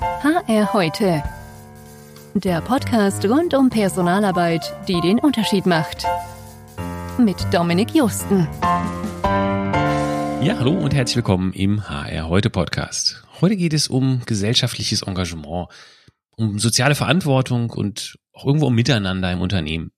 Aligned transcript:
HR 0.00 0.72
heute. 0.74 1.24
Der 2.34 2.60
Podcast 2.60 3.24
rund 3.24 3.52
um 3.54 3.68
Personalarbeit, 3.68 4.72
die 4.86 5.00
den 5.00 5.18
Unterschied 5.18 5.66
macht. 5.66 6.06
Mit 7.18 7.36
Dominik 7.52 7.94
Justen. 7.94 8.46
Ja, 10.40 10.56
hallo 10.58 10.70
und 10.72 10.94
herzlich 10.94 11.16
willkommen 11.16 11.52
im 11.52 11.88
HR 11.88 12.28
heute 12.28 12.48
Podcast. 12.48 13.24
Heute 13.40 13.56
geht 13.56 13.72
es 13.72 13.88
um 13.88 14.22
gesellschaftliches 14.24 15.02
Engagement, 15.02 15.68
um 16.36 16.60
soziale 16.60 16.94
Verantwortung 16.94 17.70
und 17.70 18.18
auch 18.32 18.46
irgendwo 18.46 18.66
um 18.66 18.74
Miteinander 18.76 19.32
im 19.32 19.40
Unternehmen. 19.40 19.90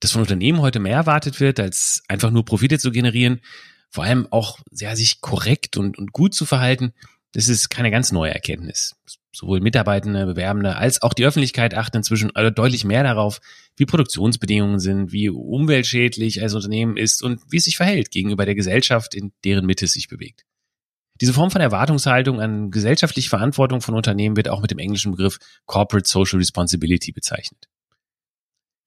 Dass 0.00 0.10
von 0.10 0.22
Unternehmen 0.22 0.60
heute 0.60 0.80
mehr 0.80 0.96
erwartet 0.96 1.38
wird, 1.38 1.60
als 1.60 2.02
einfach 2.08 2.32
nur 2.32 2.44
Profite 2.44 2.80
zu 2.80 2.90
generieren, 2.90 3.40
vor 3.90 4.02
allem 4.02 4.26
auch 4.32 4.58
ja, 4.72 4.96
sich 4.96 5.20
korrekt 5.20 5.76
und, 5.76 5.98
und 5.98 6.12
gut 6.12 6.34
zu 6.34 6.46
verhalten, 6.46 6.94
das 7.34 7.48
ist 7.48 7.68
keine 7.68 7.90
ganz 7.90 8.12
neue 8.12 8.32
Erkenntnis. 8.32 8.96
Sowohl 9.32 9.60
Mitarbeitende, 9.60 10.26
Bewerbende 10.26 10.76
als 10.76 11.02
auch 11.02 11.12
die 11.12 11.26
Öffentlichkeit 11.26 11.74
achten 11.74 11.98
inzwischen 11.98 12.30
deutlich 12.54 12.84
mehr 12.84 13.02
darauf, 13.02 13.40
wie 13.76 13.84
Produktionsbedingungen 13.84 14.78
sind, 14.78 15.12
wie 15.12 15.28
umweltschädlich 15.28 16.40
ein 16.40 16.52
Unternehmen 16.52 16.96
ist 16.96 17.22
und 17.22 17.40
wie 17.50 17.56
es 17.56 17.64
sich 17.64 17.76
verhält 17.76 18.12
gegenüber 18.12 18.46
der 18.46 18.54
Gesellschaft, 18.54 19.14
in 19.14 19.32
deren 19.44 19.66
Mitte 19.66 19.86
es 19.86 19.92
sich 19.92 20.08
bewegt. 20.08 20.44
Diese 21.20 21.32
Form 21.32 21.50
von 21.50 21.60
Erwartungshaltung 21.60 22.40
an 22.40 22.70
gesellschaftliche 22.70 23.28
Verantwortung 23.28 23.80
von 23.80 23.94
Unternehmen 23.94 24.36
wird 24.36 24.48
auch 24.48 24.60
mit 24.60 24.70
dem 24.70 24.78
englischen 24.78 25.12
Begriff 25.12 25.38
Corporate 25.66 26.08
Social 26.08 26.38
Responsibility 26.38 27.12
bezeichnet. 27.12 27.68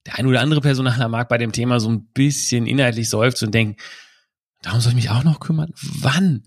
Der 0.06 0.18
ein 0.18 0.26
oder 0.26 0.40
andere 0.40 0.62
Personaler 0.62 1.08
mag 1.08 1.28
bei 1.28 1.38
dem 1.38 1.52
Thema 1.52 1.80
so 1.80 1.90
ein 1.90 2.06
bisschen 2.12 2.66
inhaltlich 2.66 3.10
seufzen 3.10 3.46
und 3.46 3.54
denken, 3.54 3.76
Darum 4.62 4.80
soll 4.80 4.90
ich 4.90 4.96
mich 4.96 5.10
auch 5.10 5.24
noch 5.24 5.40
kümmern? 5.40 5.72
Wann? 5.80 6.44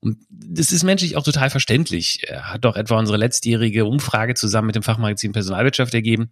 Und 0.00 0.18
das 0.28 0.72
ist 0.72 0.84
menschlich 0.84 1.16
auch 1.16 1.22
total 1.22 1.50
verständlich. 1.50 2.26
Hat 2.30 2.64
doch 2.64 2.76
etwa 2.76 2.98
unsere 2.98 3.18
letztjährige 3.18 3.84
Umfrage 3.84 4.34
zusammen 4.34 4.66
mit 4.66 4.76
dem 4.76 4.82
Fachmagazin 4.82 5.32
Personalwirtschaft 5.32 5.94
ergeben, 5.94 6.30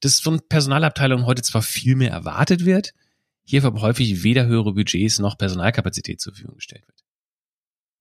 dass 0.00 0.20
von 0.20 0.40
Personalabteilungen 0.48 1.26
heute 1.26 1.42
zwar 1.42 1.62
viel 1.62 1.96
mehr 1.96 2.10
erwartet 2.10 2.64
wird, 2.64 2.92
hierfür 3.44 3.68
aber 3.68 3.82
häufig 3.82 4.22
weder 4.22 4.46
höhere 4.46 4.72
Budgets 4.72 5.18
noch 5.18 5.38
Personalkapazität 5.38 6.20
zur 6.20 6.32
Verfügung 6.32 6.56
gestellt 6.56 6.86
wird. 6.86 7.04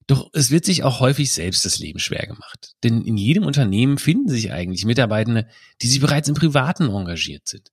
Doch 0.08 0.30
es 0.33 0.52
wird 0.52 0.66
sich 0.66 0.83
auch 0.83 1.00
häufig 1.00 1.31
selbst 1.31 1.66
das 1.66 1.80
Leben 1.80 1.99
schwer 1.99 2.25
gemacht. 2.27 2.73
Denn 2.83 3.03
in 3.03 3.16
jedem 3.16 3.45
Unternehmen 3.45 3.97
finden 3.97 4.30
sich 4.30 4.52
eigentlich 4.52 4.86
Mitarbeitende, 4.86 5.47
die 5.81 5.88
sich 5.88 6.02
bereits 6.02 6.27
im 6.27 6.36
Privaten 6.36 6.89
engagiert 6.89 7.47
sind 7.47 7.72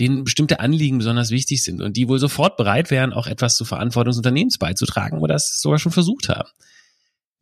denen 0.00 0.24
bestimmte 0.24 0.60
Anliegen 0.60 0.98
besonders 0.98 1.30
wichtig 1.30 1.62
sind 1.62 1.82
und 1.82 1.96
die 1.96 2.08
wohl 2.08 2.18
sofort 2.18 2.56
bereit 2.56 2.90
wären, 2.90 3.12
auch 3.12 3.26
etwas 3.26 3.56
zur 3.56 3.66
Verantwortung 3.66 4.10
des 4.10 4.18
Unternehmens 4.18 4.58
beizutragen 4.58 5.18
oder 5.18 5.34
das 5.34 5.60
sogar 5.60 5.78
schon 5.78 5.92
versucht 5.92 6.28
haben. 6.28 6.48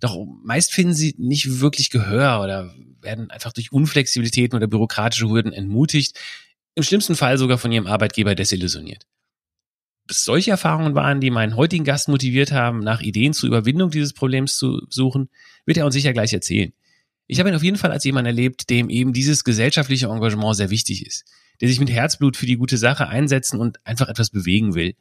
Doch 0.00 0.16
meist 0.42 0.72
finden 0.72 0.94
sie 0.94 1.14
nicht 1.18 1.60
wirklich 1.60 1.90
Gehör 1.90 2.42
oder 2.42 2.74
werden 3.00 3.30
einfach 3.30 3.52
durch 3.52 3.70
Unflexibilitäten 3.70 4.56
oder 4.56 4.66
bürokratische 4.66 5.28
Hürden 5.28 5.52
entmutigt, 5.52 6.18
im 6.74 6.82
schlimmsten 6.82 7.14
Fall 7.14 7.38
sogar 7.38 7.58
von 7.58 7.70
ihrem 7.70 7.86
Arbeitgeber 7.86 8.34
desillusioniert. 8.34 9.06
Bis 10.06 10.24
solche 10.24 10.50
Erfahrungen 10.50 10.94
waren, 10.94 11.20
die 11.20 11.30
meinen 11.30 11.54
heutigen 11.54 11.84
Gast 11.84 12.08
motiviert 12.08 12.50
haben, 12.50 12.80
nach 12.80 13.00
Ideen 13.00 13.32
zur 13.32 13.48
Überwindung 13.48 13.90
dieses 13.90 14.12
Problems 14.12 14.56
zu 14.56 14.80
suchen, 14.88 15.28
wird 15.66 15.76
er 15.76 15.84
uns 15.84 15.94
sicher 15.94 16.12
gleich 16.12 16.32
erzählen. 16.32 16.72
Ich 17.26 17.38
habe 17.38 17.48
ihn 17.48 17.54
auf 17.54 17.62
jeden 17.62 17.76
Fall 17.76 17.92
als 17.92 18.04
jemand 18.04 18.26
erlebt, 18.26 18.70
dem 18.70 18.90
eben 18.90 19.12
dieses 19.12 19.44
gesellschaftliche 19.44 20.06
Engagement 20.06 20.56
sehr 20.56 20.70
wichtig 20.70 21.06
ist 21.06 21.24
der 21.60 21.68
sich 21.68 21.80
mit 21.80 21.90
Herzblut 21.90 22.36
für 22.36 22.46
die 22.46 22.56
gute 22.56 22.76
Sache 22.76 23.08
einsetzen 23.08 23.60
und 23.60 23.84
einfach 23.84 24.08
etwas 24.08 24.30
bewegen 24.30 24.74
will. 24.74 24.94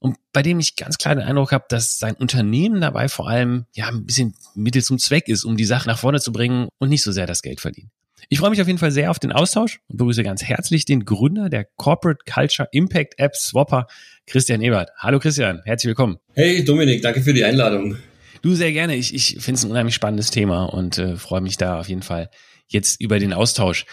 Und 0.00 0.16
bei 0.32 0.42
dem 0.42 0.60
ich 0.60 0.76
ganz 0.76 0.96
klar 0.98 1.16
den 1.16 1.24
Eindruck 1.24 1.52
habe, 1.52 1.64
dass 1.68 1.98
sein 1.98 2.14
Unternehmen 2.14 2.80
dabei 2.80 3.08
vor 3.08 3.28
allem 3.28 3.66
ja 3.74 3.88
ein 3.88 4.06
bisschen 4.06 4.34
Mittel 4.54 4.82
zum 4.82 4.98
Zweck 4.98 5.28
ist, 5.28 5.44
um 5.44 5.56
die 5.56 5.64
Sache 5.64 5.88
nach 5.88 5.98
vorne 5.98 6.20
zu 6.20 6.32
bringen 6.32 6.68
und 6.78 6.88
nicht 6.88 7.02
so 7.02 7.10
sehr 7.10 7.26
das 7.26 7.42
Geld 7.42 7.60
verdienen. 7.60 7.90
Ich 8.28 8.38
freue 8.38 8.50
mich 8.50 8.60
auf 8.60 8.66
jeden 8.66 8.78
Fall 8.78 8.90
sehr 8.90 9.10
auf 9.10 9.18
den 9.18 9.32
Austausch 9.32 9.80
und 9.88 9.96
begrüße 9.96 10.22
ganz 10.22 10.42
herzlich 10.42 10.84
den 10.84 11.04
Gründer 11.04 11.48
der 11.48 11.64
Corporate 11.76 12.20
Culture 12.30 12.68
Impact 12.72 13.18
App 13.18 13.34
Swapper, 13.36 13.86
Christian 14.26 14.60
Ebert. 14.60 14.90
Hallo 14.98 15.18
Christian, 15.18 15.62
herzlich 15.64 15.88
willkommen. 15.88 16.18
Hey 16.34 16.64
Dominik, 16.64 17.02
danke 17.02 17.22
für 17.22 17.32
die 17.32 17.44
Einladung. 17.44 17.96
Du 18.42 18.54
sehr 18.54 18.72
gerne. 18.72 18.94
Ich, 18.96 19.14
ich 19.14 19.36
finde 19.40 19.58
es 19.58 19.64
ein 19.64 19.70
unheimlich 19.70 19.94
spannendes 19.94 20.30
Thema 20.30 20.64
und 20.64 20.98
äh, 20.98 21.16
freue 21.16 21.40
mich 21.40 21.56
da 21.56 21.80
auf 21.80 21.88
jeden 21.88 22.02
Fall 22.02 22.30
jetzt 22.68 23.00
über 23.00 23.18
den 23.18 23.32
Austausch. 23.32 23.86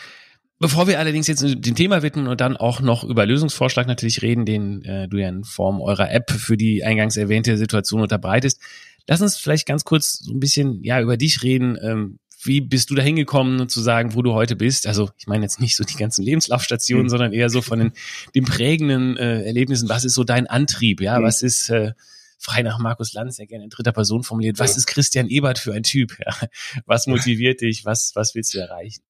Bevor 0.60 0.88
wir 0.88 1.00
allerdings 1.00 1.28
jetzt 1.28 1.44
dem 1.44 1.76
Thema 1.76 2.02
widmen 2.02 2.28
und 2.28 2.40
dann 2.40 2.56
auch 2.56 2.80
noch 2.80 3.04
über 3.04 3.26
Lösungsvorschlag 3.26 3.88
natürlich 3.88 4.22
reden, 4.22 4.46
den 4.46 4.84
äh, 4.84 5.08
du 5.10 5.18
ja 5.18 5.28
in 5.28 5.44
Form 5.44 5.82
eurer 5.82 6.10
App 6.12 6.32
für 6.32 6.56
die 6.56 6.84
eingangs 6.84 7.18
erwähnte 7.18 7.58
Situation 7.58 8.02
unterbreitest, 8.02 8.62
lass 9.08 9.22
uns 9.22 9.36
vielleicht 9.36 9.68
ganz 9.68 9.84
kurz 9.84 10.20
so 10.20 10.34
ein 10.34 10.40
bisschen 10.40 10.82
ja 10.84 11.02
über 11.02 11.18
dich 11.18 11.44
reden. 11.44 11.78
Ähm, 11.82 12.20
wie 12.44 12.62
bist 12.62 12.90
du 12.90 12.96
da 12.96 13.02
hingekommen, 13.02 13.68
zu 13.68 13.82
sagen, 13.82 14.14
wo 14.14 14.22
du 14.22 14.34
heute 14.34 14.56
bist? 14.56 14.88
Also 14.88 15.10
ich 15.18 15.28
meine 15.28 15.44
jetzt 15.44 15.60
nicht 15.60 15.76
so 15.76 15.84
die 15.84 15.96
ganzen 15.96 16.24
Lebenslaufstationen, 16.24 17.08
mhm. 17.08 17.10
sondern 17.10 17.34
eher 17.34 17.50
so 17.50 17.62
von 17.62 17.80
den, 17.80 17.92
den 18.34 18.46
prägenden 18.46 19.18
äh, 19.18 19.44
Erlebnissen. 19.44 19.90
Was 19.90 20.06
ist 20.06 20.14
so 20.14 20.24
dein 20.24 20.48
Antrieb? 20.48 21.02
Ja, 21.02 21.20
mhm. 21.20 21.24
was 21.24 21.42
ist 21.42 21.70
äh, 21.70 21.94
frei 22.38 22.62
nach 22.62 22.80
Markus 22.80 23.14
Lanz, 23.14 23.38
der 23.38 23.48
gerne 23.48 23.66
in 23.66 23.70
dritter 23.70 23.92
Person 23.92 24.24
formuliert. 24.24 24.60
Was 24.60 24.78
ist 24.78 24.86
Christian 24.86 25.28
Ebert 25.28 25.60
für 25.60 25.74
ein 25.74 25.84
Typ? 25.84 26.18
Ja? 26.20 26.48
Was 26.86 27.08
motiviert 27.08 27.62
dich? 27.62 27.84
Was, 27.84 28.12
was 28.16 28.36
willst 28.36 28.54
du 28.54 28.60
erreichen? 28.60 29.02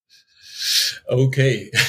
Okay. 1.06 1.70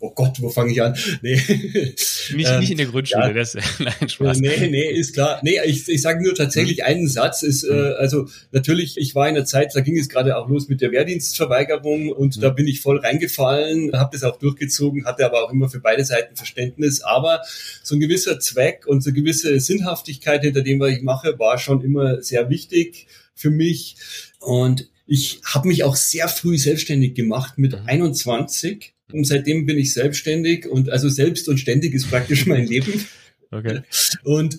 Oh 0.00 0.10
Gott, 0.10 0.40
wo 0.40 0.50
fange 0.50 0.72
ich 0.72 0.82
an? 0.82 0.96
Nee. 1.22 1.34
Nicht, 2.34 2.48
ähm, 2.48 2.60
nicht 2.60 2.70
in 2.70 2.76
der 2.76 2.86
Grundschule, 2.86 3.28
ja. 3.28 3.32
das 3.32 3.54
nein, 3.78 4.08
Spaß. 4.08 4.38
Nee, 4.38 4.68
nee, 4.68 4.90
ist 4.90 5.14
klar. 5.14 5.40
Nee, 5.42 5.58
ich, 5.64 5.88
ich 5.88 6.02
sage 6.02 6.22
nur 6.22 6.34
tatsächlich 6.34 6.78
mhm. 6.78 6.84
einen 6.84 7.08
Satz. 7.08 7.42
Ist, 7.42 7.64
äh, 7.64 7.72
mhm. 7.72 7.94
also 7.98 8.28
natürlich, 8.50 8.96
ich 8.96 9.14
war 9.14 9.28
in 9.28 9.34
der 9.34 9.44
Zeit, 9.44 9.74
da 9.74 9.80
ging 9.80 9.98
es 9.98 10.08
gerade 10.08 10.36
auch 10.36 10.48
los 10.48 10.68
mit 10.68 10.80
der 10.80 10.92
Wehrdienstverweigerung 10.92 12.10
und 12.10 12.36
mhm. 12.36 12.40
da 12.40 12.50
bin 12.50 12.66
ich 12.68 12.80
voll 12.80 12.98
reingefallen, 12.98 13.92
habe 13.92 14.10
das 14.12 14.24
auch 14.24 14.38
durchgezogen, 14.38 15.04
hatte 15.04 15.24
aber 15.24 15.44
auch 15.44 15.52
immer 15.52 15.68
für 15.68 15.80
beide 15.80 16.04
Seiten 16.04 16.36
Verständnis. 16.36 17.02
Aber 17.02 17.42
so 17.82 17.94
ein 17.94 18.00
gewisser 18.00 18.40
Zweck 18.40 18.86
und 18.86 19.02
so 19.02 19.10
eine 19.10 19.18
gewisse 19.18 19.58
Sinnhaftigkeit 19.60 20.42
hinter 20.42 20.62
dem, 20.62 20.80
was 20.80 20.92
ich 20.92 21.02
mache, 21.02 21.38
war 21.38 21.58
schon 21.58 21.82
immer 21.82 22.22
sehr 22.22 22.50
wichtig 22.50 23.06
für 23.34 23.50
mich. 23.50 23.96
Und 24.40 24.88
ich 25.06 25.40
habe 25.44 25.68
mich 25.68 25.84
auch 25.84 25.96
sehr 25.96 26.28
früh 26.28 26.58
selbstständig 26.58 27.14
gemacht 27.14 27.58
mit 27.58 27.74
21 27.74 28.94
mhm. 29.08 29.18
und 29.18 29.24
seitdem 29.24 29.66
bin 29.66 29.78
ich 29.78 29.92
selbstständig 29.92 30.66
und 30.66 30.90
also 30.90 31.08
selbst 31.08 31.48
und 31.48 31.58
ständig 31.58 31.94
ist 31.94 32.08
praktisch 32.10 32.46
mein 32.46 32.66
Leben. 32.66 33.06
Okay. 33.54 33.82
Und 34.24 34.58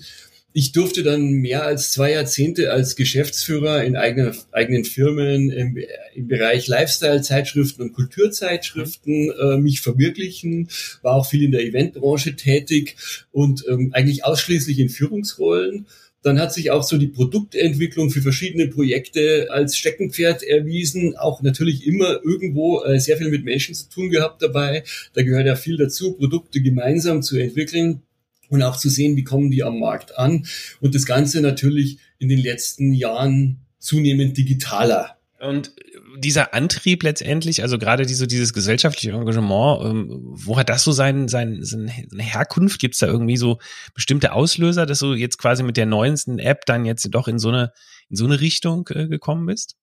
ich 0.54 0.72
durfte 0.72 1.02
dann 1.02 1.32
mehr 1.32 1.66
als 1.66 1.92
zwei 1.92 2.12
Jahrzehnte 2.12 2.72
als 2.72 2.96
Geschäftsführer 2.96 3.84
in 3.84 3.96
eigener, 3.96 4.36
eigenen 4.52 4.86
Firmen 4.86 5.50
im, 5.50 5.80
im 6.14 6.28
Bereich 6.28 6.68
Lifestyle-Zeitschriften 6.68 7.82
und 7.82 7.94
Kulturzeitschriften 7.94 9.26
mhm. 9.26 9.34
äh, 9.42 9.58
mich 9.58 9.82
verwirklichen, 9.82 10.70
war 11.02 11.16
auch 11.16 11.28
viel 11.28 11.44
in 11.44 11.52
der 11.52 11.64
Eventbranche 11.64 12.36
tätig 12.36 12.98
und 13.32 13.66
ähm, 13.68 13.90
eigentlich 13.94 14.26
ausschließlich 14.26 14.78
in 14.78 14.90
Führungsrollen 14.90 15.88
dann 16.24 16.40
hat 16.40 16.54
sich 16.54 16.72
auch 16.72 16.84
so 16.84 16.98
die 16.98 17.08
Produktentwicklung 17.08 18.10
für 18.10 18.22
verschiedene 18.22 18.68
Projekte 18.68 19.48
als 19.52 19.78
Steckenpferd 19.78 20.42
erwiesen. 20.42 21.16
Auch 21.18 21.42
natürlich 21.42 21.86
immer 21.86 22.22
irgendwo 22.24 22.82
äh, 22.84 23.00
sehr 23.00 23.18
viel 23.18 23.30
mit 23.30 23.44
Menschen 23.44 23.76
zu 23.76 23.90
tun 23.90 24.10
gehabt 24.10 24.42
dabei. 24.42 24.84
Da 25.14 25.24
gehört 25.24 25.46
ja 25.46 25.56
viel 25.56 25.78
dazu, 25.78 26.14
Produkte 26.14 26.62
gemeinsam 26.62 27.22
zu 27.22 27.38
entwickeln 27.38 28.02
und 28.50 28.64
auch 28.64 28.78
zu 28.78 28.90
sehen, 28.90 29.18
wie 29.18 29.24
kommen 29.24 29.52
die 29.52 29.64
am 29.64 29.80
Markt 29.80 30.18
an. 30.18 30.46
Und 30.80 30.96
das 30.96 31.06
Ganze 31.06 31.42
natürlich 31.42 31.98
in 32.20 32.30
den 32.30 32.40
letzten 32.40 32.94
Jahren 32.94 33.60
zunehmend 33.80 34.38
digitaler. 34.38 35.18
Und 35.44 35.74
dieser 36.18 36.54
Antrieb 36.54 37.04
letztendlich, 37.04 37.64
also 37.64 37.78
gerade 37.78 38.06
diese, 38.06 38.28
dieses 38.28 38.54
gesellschaftliche 38.54 39.12
Engagement, 39.12 39.84
ähm, 39.84 40.20
wo 40.24 40.58
hat 40.58 40.70
das 40.70 40.86
so 40.86 40.94
sein, 40.94 41.28
sein, 41.28 41.60
seine 41.64 41.92
Herkunft? 42.24 42.80
Gibt 42.80 42.94
es 42.94 43.00
da 43.00 43.08
irgendwie 43.08 43.36
so 43.36 43.60
bestimmte 43.94 44.32
Auslöser, 44.32 44.86
dass 44.86 45.00
du 45.00 45.14
jetzt 45.14 45.38
quasi 45.38 45.64
mit 45.64 45.76
der 45.76 45.86
neuesten 45.86 46.40
App 46.40 46.66
dann 46.66 46.86
jetzt 46.86 47.06
doch 47.12 47.28
in 47.28 47.40
so 47.40 47.50
eine, 47.50 47.74
in 48.10 48.16
so 48.16 48.24
eine 48.24 48.40
Richtung 48.40 48.88
äh, 48.94 49.08
gekommen 49.08 49.46
bist? 49.46 49.76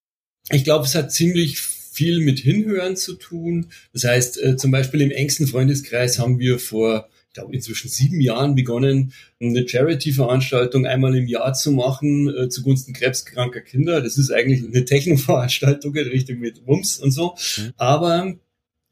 Ich 0.49 0.63
glaube, 0.63 0.85
es 0.85 0.95
hat 0.95 1.11
ziemlich 1.11 1.59
viel 1.59 2.21
mit 2.21 2.39
Hinhören 2.39 2.95
zu 2.95 3.13
tun. 3.13 3.67
Das 3.93 4.05
heißt, 4.05 4.41
äh, 4.41 4.57
zum 4.57 4.71
Beispiel 4.71 5.01
im 5.01 5.11
engsten 5.11 5.45
Freundeskreis 5.45 6.17
haben 6.17 6.39
wir 6.39 6.57
vor 6.57 7.07
ich 7.31 7.35
glaube, 7.35 7.55
inzwischen 7.55 7.87
sieben 7.87 8.19
Jahren 8.19 8.55
begonnen, 8.55 9.13
eine 9.39 9.65
Charity-Veranstaltung 9.65 10.85
einmal 10.85 11.15
im 11.15 11.27
Jahr 11.27 11.53
zu 11.53 11.71
machen 11.71 12.27
äh, 12.27 12.49
zugunsten 12.49 12.91
krebskranker 12.91 13.61
Kinder. 13.61 14.01
Das 14.01 14.17
ist 14.17 14.31
eigentlich 14.31 14.61
eine 14.65 14.83
Techno-Veranstaltung 14.83 15.95
in 15.95 16.09
Richtung 16.09 16.39
mit 16.39 16.67
Wumms 16.67 16.97
und 16.97 17.11
so. 17.11 17.35
Mhm. 17.57 17.71
Aber 17.77 18.35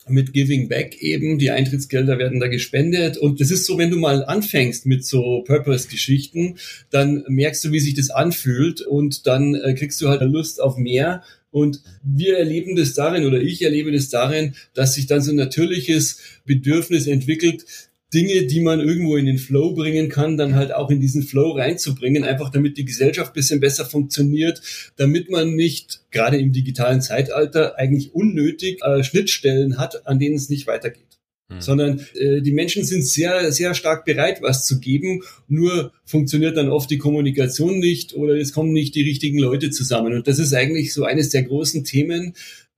mit 0.08 0.32
Giving 0.32 0.70
Back 0.70 1.02
eben, 1.02 1.38
die 1.38 1.52
Eintrittsgelder 1.52 2.18
werden 2.18 2.40
da 2.40 2.48
gespendet 2.48 3.18
und 3.18 3.42
das 3.42 3.52
ist 3.52 3.66
so, 3.66 3.78
wenn 3.78 3.92
du 3.92 3.98
mal 3.98 4.24
anfängst 4.24 4.86
mit 4.86 5.06
so 5.06 5.44
Purpose-Geschichten, 5.46 6.56
dann 6.92 7.26
merkst 7.28 7.66
du, 7.66 7.74
wie 7.74 7.82
sich 7.82 7.94
das 7.94 8.10
anfühlt 8.10 8.80
und 8.80 9.28
dann 9.28 9.54
äh, 9.54 9.74
kriegst 9.74 10.02
du 10.02 10.08
halt 10.08 10.22
Lust 10.22 10.62
auf 10.62 10.78
mehr 10.78 11.24
und 11.52 11.82
wir 12.04 12.38
erleben 12.38 12.76
das 12.76 12.94
darin 12.94 13.26
oder 13.26 13.42
ich 13.42 13.62
erlebe 13.62 13.92
das 13.92 14.10
darin, 14.10 14.56
dass 14.74 14.94
sich 14.94 15.08
dann 15.08 15.22
so 15.22 15.32
ein 15.32 15.36
natürliches 15.36 16.20
Bedürfnis 16.46 17.06
entwickelt, 17.06 17.66
Dinge, 18.14 18.48
die 18.48 18.62
man 18.62 18.80
irgendwo 18.80 19.18
in 19.18 19.26
den 19.26 19.38
Flow 19.38 19.74
bringen 19.74 20.10
kann, 20.10 20.38
dann 20.38 20.56
halt 20.56 20.74
auch 20.74 20.90
in 20.90 21.00
diesen 21.00 21.24
Flow 21.24 21.52
reinzubringen, 21.52 22.24
einfach 22.24 22.50
damit 22.50 22.78
die 22.78 22.86
Gesellschaft 22.86 23.34
bisschen 23.34 23.60
besser 23.60 23.86
funktioniert, 23.86 24.62
damit 24.96 25.30
man 25.30 25.56
nicht 25.56 26.02
gerade 26.12 26.38
im 26.38 26.52
digitalen 26.52 27.02
Zeitalter 27.02 27.78
eigentlich 27.78 28.14
unnötig 28.14 28.82
äh, 28.84 29.04
Schnittstellen 29.04 29.78
hat, 29.78 30.08
an 30.08 30.20
denen 30.20 30.36
es 30.36 30.50
nicht 30.50 30.66
weitergeht. 30.66 31.20
Hm. 31.52 31.62
Sondern 31.62 32.06
äh, 32.16 32.42
die 32.42 32.52
Menschen 32.52 32.84
sind 32.84 33.04
sehr, 33.06 33.52
sehr 33.52 33.76
stark 33.76 34.06
bereit, 34.06 34.42
was 34.42 34.66
zu 34.66 34.80
geben. 34.80 35.22
Nur 35.48 35.94
funktioniert 36.06 36.58
dann 36.58 36.70
oft 36.70 36.90
die 36.90 36.98
Kommunikation 36.98 37.80
nicht 37.80 38.16
oder 38.16 38.36
es 38.36 38.54
kommen 38.54 38.72
nicht 38.72 38.96
die 38.96 39.04
richtigen 39.04 39.38
Leute 39.38 39.70
zusammen. 39.70 40.14
Und 40.14 40.28
das 40.28 40.40
ist 40.40 40.54
eigentlich 40.54 40.94
so 40.94 41.04
eines 41.04 41.30
der 41.30 41.44
großen 41.44 41.84
Themen, 41.84 42.34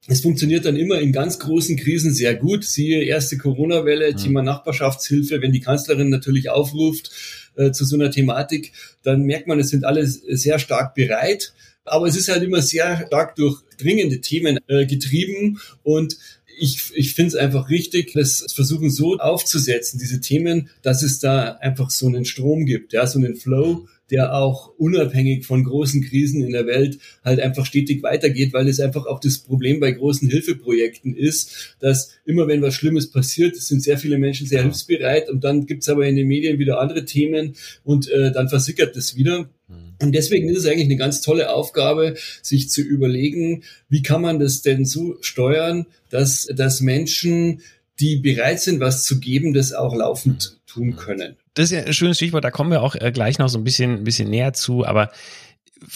es 0.07 0.21
funktioniert 0.21 0.65
dann 0.65 0.77
immer 0.77 0.99
in 0.99 1.11
ganz 1.11 1.37
großen 1.39 1.77
Krisen 1.77 2.13
sehr 2.13 2.35
gut. 2.35 2.63
Siehe 2.63 3.03
erste 3.03 3.37
Corona-Welle, 3.37 4.11
mhm. 4.11 4.17
Thema 4.17 4.41
Nachbarschaftshilfe, 4.41 5.41
wenn 5.41 5.51
die 5.51 5.59
Kanzlerin 5.59 6.09
natürlich 6.09 6.49
aufruft 6.49 7.11
äh, 7.55 7.71
zu 7.71 7.85
so 7.85 7.95
einer 7.95 8.09
Thematik, 8.09 8.73
dann 9.03 9.23
merkt 9.23 9.47
man, 9.47 9.59
es 9.59 9.69
sind 9.69 9.85
alle 9.85 10.05
sehr 10.07 10.57
stark 10.59 10.95
bereit. 10.95 11.53
Aber 11.83 12.07
es 12.07 12.15
ist 12.15 12.29
halt 12.29 12.43
immer 12.43 12.61
sehr 12.61 13.05
stark 13.07 13.35
durch 13.35 13.61
dringende 13.77 14.21
Themen 14.21 14.59
äh, 14.67 14.85
getrieben 14.85 15.59
und 15.83 16.17
ich, 16.59 16.91
ich 16.93 17.15
finde 17.15 17.29
es 17.29 17.35
einfach 17.35 17.69
richtig, 17.69 18.13
das 18.13 18.45
versuchen 18.53 18.91
so 18.91 19.17
aufzusetzen, 19.17 19.99
diese 19.99 20.21
Themen, 20.21 20.69
dass 20.83 21.01
es 21.01 21.17
da 21.19 21.53
einfach 21.53 21.89
so 21.89 22.05
einen 22.05 22.23
Strom 22.23 22.67
gibt, 22.67 22.93
ja, 22.93 23.07
so 23.07 23.17
einen 23.17 23.35
Flow, 23.35 23.87
der 24.11 24.35
auch 24.35 24.73
unabhängig 24.77 25.45
von 25.45 25.63
großen 25.63 26.03
Krisen 26.03 26.43
in 26.43 26.51
der 26.51 26.67
Welt 26.67 26.99
halt 27.23 27.39
einfach 27.39 27.65
stetig 27.65 28.03
weitergeht, 28.03 28.53
weil 28.53 28.67
es 28.67 28.79
einfach 28.79 29.05
auch 29.05 29.19
das 29.19 29.39
Problem 29.39 29.79
bei 29.79 29.91
großen 29.91 30.29
Hilfeprojekten 30.29 31.15
ist, 31.15 31.75
dass 31.79 32.11
immer 32.25 32.47
wenn 32.47 32.61
was 32.61 32.75
Schlimmes 32.75 33.09
passiert, 33.09 33.55
sind 33.55 33.81
sehr 33.81 33.97
viele 33.97 34.17
Menschen 34.17 34.45
sehr 34.47 34.63
hilfsbereit 34.63 35.29
und 35.29 35.43
dann 35.43 35.65
gibt's 35.65 35.89
aber 35.89 36.05
in 36.07 36.17
den 36.17 36.27
Medien 36.27 36.59
wieder 36.59 36.79
andere 36.79 37.05
Themen 37.05 37.55
und 37.83 38.09
äh, 38.09 38.31
dann 38.31 38.49
versickert 38.49 38.95
das 38.95 39.15
wieder. 39.15 39.49
Mhm. 39.69 39.95
Und 40.01 40.13
deswegen 40.13 40.49
ist 40.49 40.57
es 40.57 40.65
eigentlich 40.65 40.85
eine 40.85 40.97
ganz 40.97 41.21
tolle 41.21 41.53
Aufgabe, 41.53 42.15
sich 42.41 42.69
zu 42.69 42.81
überlegen, 42.81 43.63
wie 43.87 44.01
kann 44.01 44.21
man 44.21 44.39
das 44.39 44.61
denn 44.61 44.85
so 44.85 45.17
steuern, 45.21 45.85
dass, 46.09 46.47
dass 46.53 46.81
Menschen, 46.81 47.61
die 47.99 48.17
bereit 48.17 48.59
sind, 48.59 48.79
was 48.79 49.05
zu 49.05 49.19
geben, 49.19 49.53
das 49.53 49.73
auch 49.73 49.95
laufend 49.95 50.59
tun 50.65 50.95
können 50.95 51.35
das 51.53 51.65
ist 51.65 51.71
ja 51.71 51.83
ein 51.83 51.93
schönes 51.93 52.17
Stichwort, 52.17 52.43
da 52.43 52.51
kommen 52.51 52.71
wir 52.71 52.81
auch 52.81 52.95
äh, 52.95 53.11
gleich 53.11 53.39
noch 53.39 53.49
so 53.49 53.57
ein 53.57 53.63
bisschen, 53.63 53.99
ein 53.99 54.03
bisschen 54.03 54.29
näher 54.29 54.53
zu, 54.53 54.85
aber 54.85 55.11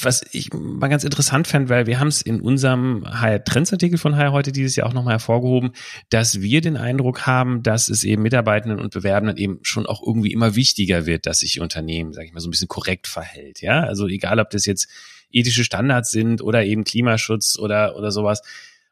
was 0.02 0.26
ich 0.32 0.52
mal 0.52 0.88
ganz 0.88 1.04
interessant 1.04 1.48
fand, 1.48 1.70
weil 1.70 1.86
wir 1.86 2.00
haben 2.00 2.08
es 2.08 2.24
in 2.24 2.42
unserem 2.42 3.06
HR 3.06 3.44
Trends 3.44 3.72
Artikel 3.72 4.00
von 4.00 4.16
HR 4.16 4.32
heute 4.32 4.52
dieses 4.52 4.76
Jahr 4.76 4.88
auch 4.88 4.94
nochmal 4.94 5.14
hervorgehoben, 5.14 5.74
dass 6.10 6.42
wir 6.42 6.62
den 6.62 6.76
Eindruck 6.76 7.28
haben, 7.28 7.62
dass 7.62 7.88
es 7.88 8.04
eben 8.04 8.24
Mitarbeitenden 8.24 8.80
und 8.80 8.94
Bewerbenden 8.94 9.38
eben 9.38 9.60
schon 9.62 9.86
auch 9.86 10.02
irgendwie 10.06 10.32
immer 10.32 10.56
wichtiger 10.56 11.06
wird, 11.06 11.28
dass 11.28 11.40
sich 11.40 11.62
Unternehmen, 11.62 12.14
sage 12.14 12.26
ich 12.26 12.34
mal, 12.34 12.40
so 12.40 12.48
ein 12.48 12.52
bisschen 12.52 12.68
korrekt 12.68 13.08
verhält. 13.08 13.62
Ja, 13.62 13.82
also 13.82 14.08
egal, 14.08 14.40
ob 14.40 14.50
das 14.50 14.66
jetzt 14.66 14.88
ethische 15.30 15.64
Standards 15.64 16.10
sind 16.10 16.42
oder 16.42 16.66
eben 16.66 16.84
Klimaschutz 16.84 17.60
oder 17.60 17.96
oder 17.96 18.12
sowas. 18.12 18.42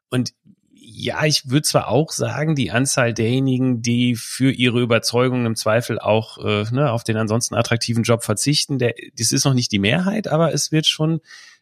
Und 0.09 0.33
ja, 0.95 1.25
ich 1.25 1.49
würde 1.49 1.63
zwar 1.63 1.87
auch 1.87 2.11
sagen, 2.11 2.55
die 2.55 2.69
Anzahl 2.71 3.13
derjenigen, 3.13 3.81
die 3.81 4.15
für 4.15 4.51
ihre 4.51 4.79
Überzeugung 4.79 5.45
im 5.45 5.55
Zweifel 5.55 5.97
auch 5.99 6.37
äh, 6.37 6.65
ne, 6.71 6.91
auf 6.91 7.03
den 7.03 7.17
ansonsten 7.17 7.55
attraktiven 7.55 8.03
Job 8.03 8.23
verzichten, 8.23 8.77
der, 8.77 8.93
das 9.17 9.31
ist 9.31 9.43
noch 9.43 9.55
nicht 9.55 9.71
die 9.71 9.79
Mehrheit, 9.79 10.27
aber 10.27 10.53
es 10.53 10.71
wird 10.71 10.85
schon 10.85 11.21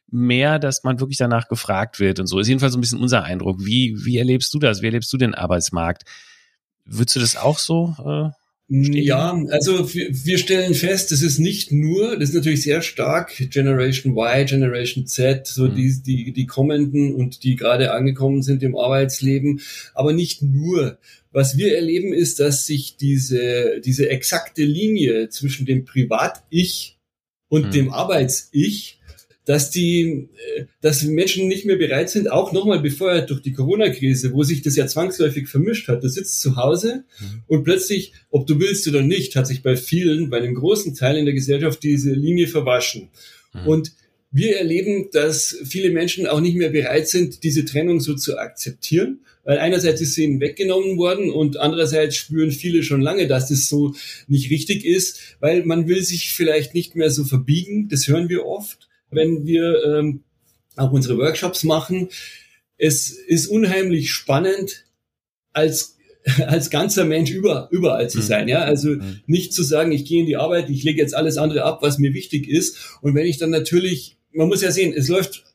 mehr, 0.09 0.59
dass 0.59 0.83
man 0.83 0.99
wirklich 0.99 1.17
danach 1.17 1.47
gefragt 1.47 1.99
wird 2.01 2.19
und 2.19 2.27
so. 2.27 2.39
Ist 2.39 2.49
jedenfalls 2.49 2.73
so 2.73 2.77
ein 2.77 2.81
bisschen 2.81 2.99
unser 2.99 3.23
Eindruck. 3.23 3.63
Wie, 3.63 3.95
wie 4.03 4.17
erlebst 4.17 4.53
du 4.53 4.59
das? 4.59 4.81
Wie 4.81 4.87
erlebst 4.87 5.11
du 5.13 5.17
den 5.17 5.33
Arbeitsmarkt? 5.33 6.03
Würdest 6.83 7.15
du 7.15 7.19
das 7.21 7.37
auch 7.37 7.57
so 7.57 7.95
äh, 8.05 8.40
ja, 8.73 9.37
also 9.49 9.93
wir, 9.93 10.37
stellen 10.37 10.73
fest, 10.75 11.11
es 11.11 11.21
ist 11.21 11.39
nicht 11.39 11.73
nur, 11.73 12.17
das 12.17 12.29
ist 12.29 12.35
natürlich 12.35 12.63
sehr 12.63 12.81
stark 12.81 13.33
Generation 13.49 14.13
Y, 14.13 14.45
Generation 14.45 15.05
Z, 15.05 15.45
so 15.45 15.67
mhm. 15.67 15.75
die, 15.75 16.01
die, 16.01 16.31
die 16.31 16.45
kommenden 16.45 17.13
und 17.13 17.43
die 17.43 17.57
gerade 17.57 17.91
angekommen 17.91 18.41
sind 18.41 18.63
im 18.63 18.77
Arbeitsleben, 18.77 19.59
aber 19.93 20.13
nicht 20.13 20.41
nur. 20.41 20.99
Was 21.33 21.57
wir 21.57 21.75
erleben 21.75 22.13
ist, 22.13 22.39
dass 22.39 22.65
sich 22.65 22.95
diese, 22.95 23.81
diese 23.83 24.09
exakte 24.09 24.63
Linie 24.63 25.27
zwischen 25.27 25.65
dem 25.65 25.83
Privat-Ich 25.83 26.97
und 27.49 27.67
mhm. 27.67 27.71
dem 27.71 27.93
Arbeits-Ich 27.93 29.00
dass 29.45 29.71
die, 29.71 30.29
äh, 30.57 30.65
dass 30.81 31.03
Menschen 31.03 31.47
nicht 31.47 31.65
mehr 31.65 31.77
bereit 31.77 32.09
sind, 32.09 32.31
auch 32.31 32.51
nochmal 32.51 32.79
befeuert 32.79 33.29
durch 33.29 33.41
die 33.41 33.53
Corona-Krise, 33.53 34.33
wo 34.33 34.43
sich 34.43 34.61
das 34.61 34.75
ja 34.75 34.87
zwangsläufig 34.87 35.47
vermischt 35.47 35.87
hat. 35.87 36.03
Du 36.03 36.09
sitzt 36.09 36.41
zu 36.41 36.55
Hause 36.55 37.03
mhm. 37.19 37.43
und 37.47 37.63
plötzlich, 37.63 38.13
ob 38.29 38.47
du 38.47 38.59
willst 38.59 38.87
oder 38.87 39.01
nicht, 39.01 39.35
hat 39.35 39.47
sich 39.47 39.63
bei 39.63 39.75
vielen, 39.75 40.29
bei 40.29 40.37
einem 40.37 40.55
großen 40.55 40.95
Teil 40.95 41.17
in 41.17 41.25
der 41.25 41.33
Gesellschaft 41.33 41.81
diese 41.83 42.13
Linie 42.13 42.47
verwaschen. 42.47 43.09
Mhm. 43.53 43.67
Und 43.67 43.91
wir 44.31 44.57
erleben, 44.57 45.09
dass 45.11 45.57
viele 45.65 45.89
Menschen 45.89 46.25
auch 46.25 46.39
nicht 46.39 46.55
mehr 46.55 46.69
bereit 46.69 47.09
sind, 47.09 47.43
diese 47.43 47.65
Trennung 47.65 47.99
so 47.99 48.15
zu 48.15 48.37
akzeptieren, 48.37 49.19
weil 49.43 49.57
einerseits 49.57 49.99
ist 49.99 50.13
sie 50.13 50.23
ihnen 50.23 50.39
weggenommen 50.39 50.97
worden 50.97 51.29
und 51.31 51.57
andererseits 51.57 52.15
spüren 52.15 52.51
viele 52.51 52.83
schon 52.83 53.01
lange, 53.01 53.27
dass 53.27 53.49
das 53.49 53.67
so 53.67 53.93
nicht 54.27 54.49
richtig 54.49 54.85
ist, 54.85 55.19
weil 55.41 55.65
man 55.65 55.87
will 55.87 56.01
sich 56.03 56.31
vielleicht 56.31 56.73
nicht 56.73 56.95
mehr 56.95 57.09
so 57.09 57.25
verbiegen, 57.25 57.89
das 57.89 58.07
hören 58.07 58.29
wir 58.29 58.45
oft 58.45 58.87
wenn 59.11 59.45
wir 59.45 59.83
ähm, 59.85 60.23
auch 60.75 60.91
unsere 60.91 61.17
Workshops 61.17 61.63
machen. 61.63 62.09
Es 62.77 63.09
ist 63.09 63.47
unheimlich 63.47 64.11
spannend, 64.11 64.85
als 65.53 65.97
als 66.45 66.69
ganzer 66.69 67.05
Mensch 67.05 67.31
über, 67.31 67.67
überall 67.71 68.09
zu 68.09 68.19
mhm. 68.19 68.23
sein, 68.23 68.47
ja. 68.47 68.59
Also 68.59 68.89
mhm. 68.89 69.21
nicht 69.25 69.53
zu 69.53 69.63
sagen, 69.63 69.91
ich 69.91 70.05
gehe 70.05 70.19
in 70.19 70.27
die 70.27 70.37
Arbeit, 70.37 70.69
ich 70.69 70.83
lege 70.83 71.01
jetzt 71.01 71.15
alles 71.15 71.37
andere 71.37 71.63
ab, 71.63 71.81
was 71.81 71.97
mir 71.97 72.13
wichtig 72.13 72.47
ist. 72.47 72.97
Und 73.01 73.15
wenn 73.15 73.25
ich 73.25 73.37
dann 73.37 73.49
natürlich, 73.49 74.17
man 74.31 74.47
muss 74.47 74.61
ja 74.61 74.71
sehen, 74.71 74.93
es 74.95 75.07
läuft 75.07 75.45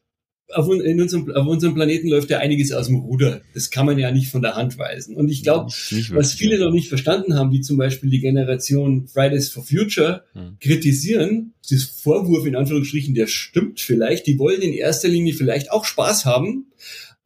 auf, 0.54 0.70
in 0.70 1.00
unserem, 1.00 1.30
auf 1.32 1.46
unserem 1.46 1.74
Planeten 1.74 2.08
läuft 2.08 2.30
ja 2.30 2.38
einiges 2.38 2.72
aus 2.72 2.86
dem 2.86 2.96
Ruder. 2.96 3.40
Das 3.54 3.70
kann 3.70 3.86
man 3.86 3.98
ja 3.98 4.10
nicht 4.12 4.28
von 4.28 4.42
der 4.42 4.54
Hand 4.54 4.78
weisen. 4.78 5.16
Und 5.16 5.28
ich 5.28 5.42
glaube, 5.42 5.72
was 6.10 6.34
viele 6.34 6.58
noch 6.58 6.70
nicht 6.70 6.88
verstanden 6.88 7.34
haben, 7.34 7.52
wie 7.52 7.60
zum 7.60 7.76
Beispiel 7.76 8.10
die 8.10 8.20
Generation 8.20 9.08
Fridays 9.08 9.48
for 9.48 9.64
Future 9.64 10.24
hm. 10.32 10.56
kritisieren, 10.60 11.54
das 11.68 11.82
Vorwurf 11.82 12.46
in 12.46 12.56
Anführungsstrichen, 12.56 13.14
der 13.14 13.26
stimmt 13.26 13.80
vielleicht. 13.80 14.26
Die 14.26 14.38
wollen 14.38 14.62
in 14.62 14.72
erster 14.72 15.08
Linie 15.08 15.34
vielleicht 15.34 15.72
auch 15.72 15.84
Spaß 15.84 16.24
haben, 16.24 16.66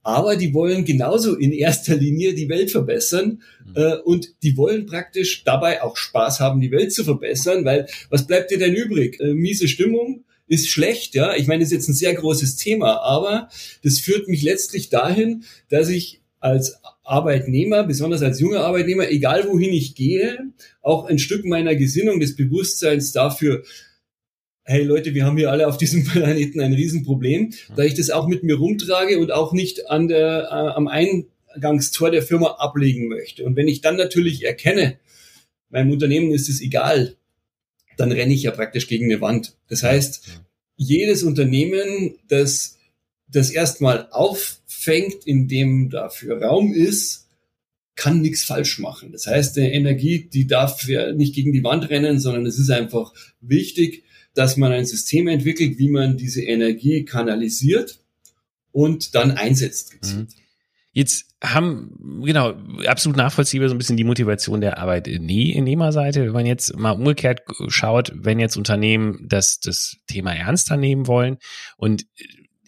aber 0.02 0.36
die 0.36 0.54
wollen 0.54 0.86
genauso 0.86 1.36
in 1.36 1.52
erster 1.52 1.96
Linie 1.96 2.32
die 2.32 2.48
Welt 2.48 2.70
verbessern 2.70 3.42
hm. 3.64 3.72
äh, 3.74 3.96
und 3.96 4.42
die 4.42 4.56
wollen 4.56 4.86
praktisch 4.86 5.44
dabei 5.44 5.82
auch 5.82 5.96
Spaß 5.98 6.40
haben, 6.40 6.60
die 6.60 6.70
Welt 6.70 6.92
zu 6.92 7.04
verbessern, 7.04 7.66
weil 7.66 7.86
was 8.08 8.26
bleibt 8.26 8.50
dir 8.50 8.58
denn 8.58 8.74
übrig? 8.74 9.20
Äh, 9.20 9.34
miese 9.34 9.68
Stimmung, 9.68 10.24
ist 10.50 10.68
schlecht, 10.68 11.14
ja. 11.14 11.34
Ich 11.36 11.46
meine, 11.46 11.60
das 11.60 11.68
ist 11.68 11.78
jetzt 11.78 11.88
ein 11.88 11.94
sehr 11.94 12.12
großes 12.14 12.56
Thema, 12.56 13.00
aber 13.00 13.48
das 13.82 14.00
führt 14.00 14.28
mich 14.28 14.42
letztlich 14.42 14.90
dahin, 14.90 15.44
dass 15.68 15.88
ich 15.88 16.20
als 16.40 16.80
Arbeitnehmer, 17.04 17.84
besonders 17.84 18.22
als 18.22 18.40
junger 18.40 18.60
Arbeitnehmer, 18.60 19.10
egal 19.10 19.46
wohin 19.48 19.72
ich 19.72 19.94
gehe, 19.94 20.38
auch 20.82 21.04
ein 21.04 21.18
Stück 21.18 21.44
meiner 21.44 21.76
Gesinnung 21.76 22.18
des 22.18 22.36
Bewusstseins 22.36 23.12
dafür 23.12 23.62
hey 24.64 24.84
Leute, 24.84 25.14
wir 25.14 25.24
haben 25.24 25.36
hier 25.36 25.50
alle 25.50 25.66
auf 25.66 25.78
diesem 25.78 26.04
Planeten 26.06 26.60
ein 26.60 26.72
Riesenproblem, 26.72 27.52
da 27.74 27.82
ich 27.82 27.94
das 27.94 28.10
auch 28.10 28.28
mit 28.28 28.42
mir 28.44 28.56
rumtrage 28.56 29.18
und 29.18 29.32
auch 29.32 29.52
nicht 29.52 29.90
an 29.90 30.06
der, 30.06 30.44
äh, 30.44 30.76
am 30.76 30.88
Eingangstor 30.88 32.10
der 32.10 32.22
Firma 32.22 32.52
ablegen 32.58 33.08
möchte. 33.08 33.44
Und 33.44 33.56
wenn 33.56 33.66
ich 33.66 33.80
dann 33.80 33.96
natürlich 33.96 34.44
erkenne, 34.44 34.98
meinem 35.70 35.90
Unternehmen 35.90 36.30
ist 36.30 36.48
es 36.48 36.60
egal, 36.60 37.16
dann 38.00 38.12
renne 38.12 38.34
ich 38.34 38.42
ja 38.42 38.50
praktisch 38.50 38.88
gegen 38.88 39.06
eine 39.06 39.20
Wand. 39.20 39.54
Das 39.68 39.82
heißt, 39.82 40.22
jedes 40.76 41.22
Unternehmen, 41.22 42.14
das 42.28 42.78
das 43.28 43.50
erstmal 43.50 44.08
auffängt, 44.10 45.24
in 45.24 45.46
dem 45.46 45.90
dafür 45.90 46.42
Raum 46.42 46.72
ist, 46.72 47.28
kann 47.94 48.22
nichts 48.22 48.44
falsch 48.44 48.78
machen. 48.78 49.12
Das 49.12 49.26
heißt, 49.26 49.56
die 49.56 49.60
Energie, 49.60 50.28
die 50.32 50.46
darf 50.46 50.88
ja 50.88 51.12
nicht 51.12 51.34
gegen 51.34 51.52
die 51.52 51.62
Wand 51.62 51.90
rennen, 51.90 52.18
sondern 52.18 52.46
es 52.46 52.58
ist 52.58 52.70
einfach 52.70 53.12
wichtig, 53.40 54.04
dass 54.34 54.56
man 54.56 54.72
ein 54.72 54.86
System 54.86 55.28
entwickelt, 55.28 55.78
wie 55.78 55.90
man 55.90 56.16
diese 56.16 56.42
Energie 56.42 57.04
kanalisiert 57.04 58.00
und 58.72 59.14
dann 59.14 59.32
einsetzt. 59.32 59.94
Mhm. 60.02 60.28
Jetzt 60.92 61.36
haben, 61.42 62.22
genau, 62.24 62.54
absolut 62.86 63.16
nachvollziehbar 63.16 63.68
so 63.68 63.74
ein 63.74 63.78
bisschen 63.78 63.96
die 63.96 64.04
Motivation 64.04 64.60
der 64.60 64.78
Arbeitnehmerseite. 64.78 66.26
Wenn 66.26 66.32
man 66.32 66.46
jetzt 66.46 66.76
mal 66.76 66.90
umgekehrt 66.90 67.42
schaut, 67.68 68.12
wenn 68.14 68.40
jetzt 68.40 68.56
Unternehmen 68.56 69.26
das, 69.28 69.60
das 69.60 69.96
Thema 70.06 70.34
ernster 70.34 70.76
nehmen 70.76 71.06
wollen 71.06 71.38
und 71.76 72.06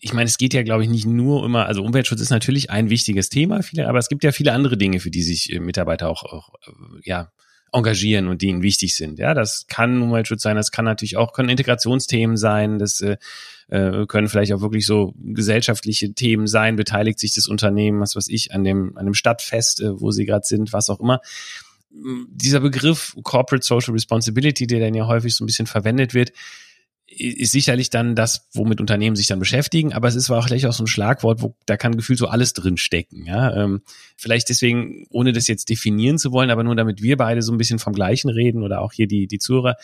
ich 0.05 0.13
meine, 0.13 0.27
es 0.27 0.37
geht 0.37 0.53
ja, 0.53 0.65
glaube 0.65 0.83
ich, 0.83 0.91
nicht 0.91 1.07
nur 1.07 1.45
immer, 1.45 1.67
also 1.67 1.85
Umweltschutz 1.85 2.21
ist 2.21 2.31
natürlich 2.31 2.71
ein 2.71 2.91
wichtiges 2.91 3.29
Thema, 3.29 3.63
viele, 3.63 3.89
aber 3.89 3.99
es 3.99 4.09
gibt 4.09 4.25
ja 4.25 4.33
viele 4.33 4.53
andere 4.53 4.77
Dinge, 4.77 4.99
für 4.99 5.13
die 5.13 5.23
sich 5.23 5.53
äh, 5.53 5.61
Mitarbeiter 5.61 6.09
auch, 6.09 6.25
auch 6.25 6.51
ja, 7.05 7.31
engagieren 7.73 8.29
und 8.29 8.43
die 8.43 8.49
ihnen 8.49 8.63
wichtig 8.63 8.97
sind. 8.97 9.19
Ja, 9.19 9.35
das 9.35 9.67
kann 9.67 10.03
Umweltschutz 10.03 10.43
sein, 10.43 10.57
das 10.57 10.71
kann 10.71 10.85
natürlich 10.85 11.17
auch, 11.17 11.33
können 11.33 11.49
Integrationsthemen 11.49 12.37
sein, 12.37 12.79
das 12.79 13.01
äh, 13.01 13.17
äh, 13.69 14.07
können 14.07 14.29
vielleicht 14.29 14.53
auch 14.53 14.61
wirklich 14.61 14.87
so 14.87 15.15
gesellschaftliche 15.17 16.13
Themen 16.13 16.47
sein, 16.47 16.77
beteiligt 16.77 17.19
sich 17.19 17.35
das 17.35 17.47
Unternehmen, 17.47 18.01
was 18.01 18.15
weiß 18.15 18.29
ich, 18.29 18.53
an 18.53 18.65
dem, 18.65 18.97
an 18.97 19.07
dem 19.07 19.15
Stadtfest, 19.15 19.81
äh, 19.81 20.01
wo 20.01 20.11
sie 20.11 20.27
gerade 20.27 20.45
sind, 20.45 20.73
was 20.73 20.91
auch 20.91 21.01
immer. 21.01 21.21
dieser 21.91 22.61
Begriff 22.61 23.17
Corporate 23.23 23.65
Social 23.65 23.93
Responsibility, 23.93 24.67
der 24.67 24.81
dann 24.81 24.95
ja 24.95 25.07
häufig 25.07 25.35
so 25.35 25.45
ein 25.45 25.47
bisschen 25.47 25.67
verwendet 25.67 26.15
wird, 26.15 26.33
ist 27.19 27.53
sicherlich 27.53 27.91
dann 27.91 28.15
das, 28.15 28.49
womit 28.53 28.81
Unternehmen 28.81 29.17
sich 29.17 29.27
dann 29.27 29.39
beschäftigen, 29.39 29.93
aber 29.93 30.09
es 30.09 30.15
ist 30.15 30.31
auch 30.31 30.47
gleich 30.47 30.67
auch 30.67 30.73
so 30.73 30.85
ein 30.85 30.89
Schlagwort, 30.89 31.43
wo 31.43 31.55
da 31.67 31.77
kann 31.77 31.97
gefühlt 31.97 32.19
so 32.19 32.27
alles 32.27 32.53
drin 32.53 32.77
stecken. 32.77 33.27
Ja? 33.27 33.55
Ähm, 33.55 33.83
vielleicht 34.17 34.49
deswegen, 34.49 35.07
ohne 35.11 35.33
das 35.33 35.47
jetzt 35.47 35.69
definieren 35.69 36.19
zu 36.19 36.33
wollen, 36.33 36.51
aber 36.51 36.65
nur 36.65 36.77
damit 36.77 37.03
wir 37.03 37.17
beide 37.17 37.43
so 37.43 37.53
ein 37.53 37.59
bisschen 37.59 37.79
vom 37.79 37.93
Gleichen 37.93 38.31
reden 38.31 38.63
oder 38.63 38.81
auch 38.81 38.93
hier 38.93 39.07
die, 39.07 39.27
die 39.27 39.39
Zuhörer, 39.39 39.77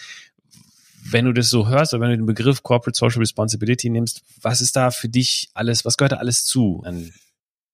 wenn 1.11 1.25
du 1.25 1.33
das 1.33 1.51
so 1.51 1.69
hörst 1.69 1.95
oder 1.95 2.03
wenn 2.03 2.11
du 2.11 2.17
den 2.19 2.27
Begriff 2.27 2.63
Corporate 2.63 2.97
Social 2.97 3.21
Responsibility 3.21 3.91
nimmst, 3.91 4.23
was 4.43 4.61
ist 4.61 4.77
da 4.77 4.91
für 4.91 5.09
dich 5.09 5.49
alles, 5.55 5.85
was 5.85 5.97
gehört 5.97 6.13
da 6.13 6.17
alles 6.17 6.45
zu 6.45 6.83
an 6.85 7.13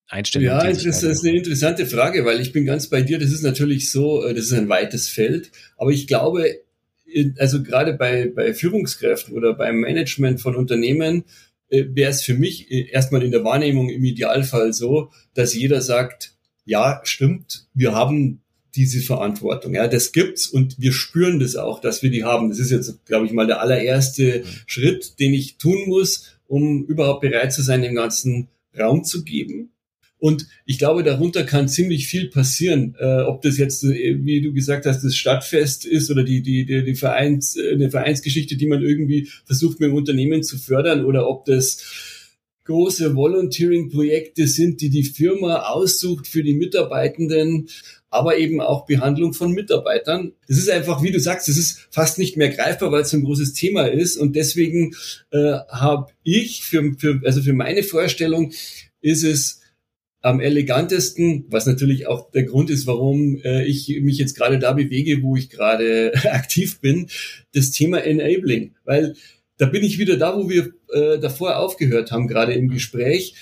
Einstellungen? 0.08 0.58
Ja, 0.58 0.70
das 0.70 0.84
ist 0.84 1.24
eine 1.24 1.36
interessante 1.36 1.86
Frage, 1.86 2.24
weil 2.24 2.40
ich 2.40 2.52
bin 2.52 2.66
ganz 2.66 2.88
bei 2.88 3.02
dir. 3.02 3.18
Das 3.18 3.30
ist 3.30 3.42
natürlich 3.42 3.90
so, 3.90 4.24
äh, 4.24 4.34
das 4.34 4.46
ist 4.46 4.52
ein 4.52 4.68
weites 4.68 5.08
Feld, 5.08 5.50
aber 5.76 5.90
ich 5.90 6.06
glaube, 6.06 6.63
also 7.38 7.62
gerade 7.62 7.94
bei, 7.94 8.32
bei 8.34 8.54
Führungskräften 8.54 9.34
oder 9.34 9.54
beim 9.54 9.76
Management 9.76 10.40
von 10.40 10.56
Unternehmen 10.56 11.24
äh, 11.68 11.84
wäre 11.88 12.10
es 12.10 12.22
für 12.22 12.34
mich 12.34 12.70
äh, 12.70 12.88
erstmal 12.90 13.22
in 13.22 13.30
der 13.30 13.44
Wahrnehmung 13.44 13.88
im 13.88 14.04
Idealfall 14.04 14.72
so, 14.72 15.10
dass 15.34 15.54
jeder 15.54 15.80
sagt, 15.80 16.34
ja, 16.64 17.00
stimmt, 17.04 17.66
wir 17.74 17.94
haben 17.94 18.40
diese 18.74 19.00
Verantwortung. 19.00 19.74
Ja, 19.74 19.86
das 19.86 20.12
gibt's 20.12 20.46
und 20.48 20.80
wir 20.80 20.92
spüren 20.92 21.38
das 21.38 21.56
auch, 21.56 21.80
dass 21.80 22.02
wir 22.02 22.10
die 22.10 22.24
haben. 22.24 22.48
Das 22.48 22.58
ist 22.58 22.70
jetzt, 22.70 23.04
glaube 23.06 23.26
ich, 23.26 23.32
mal 23.32 23.46
der 23.46 23.60
allererste 23.60 24.42
mhm. 24.44 24.48
Schritt, 24.66 25.20
den 25.20 25.32
ich 25.32 25.58
tun 25.58 25.84
muss, 25.86 26.38
um 26.46 26.84
überhaupt 26.84 27.20
bereit 27.20 27.52
zu 27.52 27.62
sein, 27.62 27.82
dem 27.82 27.94
ganzen 27.94 28.48
Raum 28.76 29.04
zu 29.04 29.24
geben. 29.24 29.70
Und 30.24 30.46
ich 30.64 30.78
glaube, 30.78 31.02
darunter 31.02 31.44
kann 31.44 31.68
ziemlich 31.68 32.06
viel 32.06 32.30
passieren. 32.30 32.96
Äh, 32.98 33.24
ob 33.24 33.42
das 33.42 33.58
jetzt, 33.58 33.84
äh, 33.84 34.24
wie 34.24 34.40
du 34.40 34.54
gesagt 34.54 34.86
hast, 34.86 35.04
das 35.04 35.14
Stadtfest 35.14 35.84
ist 35.84 36.10
oder 36.10 36.24
die, 36.24 36.40
die, 36.40 36.64
die, 36.64 36.82
die 36.82 36.94
Vereins, 36.94 37.56
äh, 37.56 37.72
eine 37.72 37.90
Vereinsgeschichte, 37.90 38.56
die 38.56 38.66
man 38.66 38.82
irgendwie 38.82 39.28
versucht 39.44 39.80
mit 39.80 39.90
dem 39.90 39.96
Unternehmen 39.96 40.42
zu 40.42 40.56
fördern 40.56 41.04
oder 41.04 41.28
ob 41.28 41.44
das 41.44 41.84
große 42.64 43.14
Volunteering-Projekte 43.14 44.48
sind, 44.48 44.80
die 44.80 44.88
die 44.88 45.04
Firma 45.04 45.68
aussucht 45.68 46.26
für 46.26 46.42
die 46.42 46.54
Mitarbeitenden, 46.54 47.68
aber 48.08 48.38
eben 48.38 48.62
auch 48.62 48.86
Behandlung 48.86 49.34
von 49.34 49.52
Mitarbeitern. 49.52 50.32
Das 50.48 50.56
ist 50.56 50.70
einfach, 50.70 51.02
wie 51.02 51.12
du 51.12 51.20
sagst, 51.20 51.48
das 51.48 51.58
ist 51.58 51.86
fast 51.90 52.18
nicht 52.18 52.38
mehr 52.38 52.48
greifbar, 52.48 52.90
weil 52.90 53.02
es 53.02 53.12
ein 53.12 53.24
großes 53.24 53.52
Thema 53.52 53.88
ist. 53.88 54.16
Und 54.16 54.36
deswegen 54.36 54.94
äh, 55.32 55.58
habe 55.68 56.12
ich 56.22 56.62
für, 56.64 56.94
für, 56.96 57.20
also 57.26 57.42
für 57.42 57.52
meine 57.52 57.82
Vorstellung 57.82 58.52
ist 59.02 59.22
es 59.22 59.60
am 60.24 60.40
elegantesten, 60.40 61.44
was 61.50 61.66
natürlich 61.66 62.06
auch 62.06 62.30
der 62.30 62.44
Grund 62.44 62.70
ist, 62.70 62.86
warum 62.86 63.36
äh, 63.44 63.66
ich 63.66 64.00
mich 64.00 64.16
jetzt 64.16 64.34
gerade 64.34 64.58
da 64.58 64.72
bewege, 64.72 65.22
wo 65.22 65.36
ich 65.36 65.50
gerade 65.50 66.14
aktiv 66.30 66.80
bin, 66.80 67.08
das 67.52 67.72
Thema 67.72 68.02
Enabling. 68.02 68.74
Weil 68.84 69.16
da 69.58 69.66
bin 69.66 69.84
ich 69.84 69.98
wieder 69.98 70.16
da, 70.16 70.34
wo 70.34 70.48
wir 70.48 70.72
äh, 70.94 71.18
davor 71.18 71.58
aufgehört 71.58 72.10
haben, 72.10 72.26
gerade 72.26 72.54
im 72.54 72.70
Gespräch. 72.70 73.34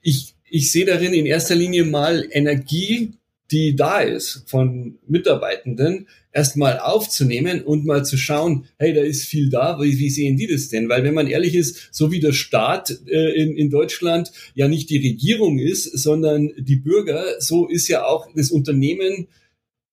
Ich, 0.00 0.34
ich 0.48 0.72
sehe 0.72 0.86
darin 0.86 1.12
in 1.12 1.26
erster 1.26 1.54
Linie 1.54 1.84
mal 1.84 2.26
Energie, 2.30 3.12
die 3.50 3.74
da 3.74 4.00
ist 4.00 4.44
von 4.46 4.98
Mitarbeitenden, 5.06 6.06
erstmal 6.32 6.78
aufzunehmen 6.78 7.62
und 7.62 7.84
mal 7.84 8.04
zu 8.04 8.16
schauen, 8.16 8.66
hey, 8.78 8.92
da 8.94 9.00
ist 9.00 9.24
viel 9.24 9.50
da, 9.50 9.80
wie, 9.80 9.98
wie 9.98 10.10
sehen 10.10 10.36
die 10.36 10.46
das 10.46 10.68
denn? 10.68 10.88
Weil 10.88 11.02
wenn 11.02 11.14
man 11.14 11.26
ehrlich 11.26 11.54
ist, 11.54 11.88
so 11.90 12.12
wie 12.12 12.20
der 12.20 12.32
Staat 12.32 12.90
äh, 13.06 13.32
in, 13.34 13.56
in 13.56 13.70
Deutschland 13.70 14.30
ja 14.54 14.68
nicht 14.68 14.90
die 14.90 14.98
Regierung 14.98 15.58
ist, 15.58 15.84
sondern 15.84 16.52
die 16.56 16.76
Bürger, 16.76 17.24
so 17.40 17.66
ist 17.66 17.88
ja 17.88 18.04
auch 18.04 18.28
das 18.34 18.50
Unternehmen 18.50 19.26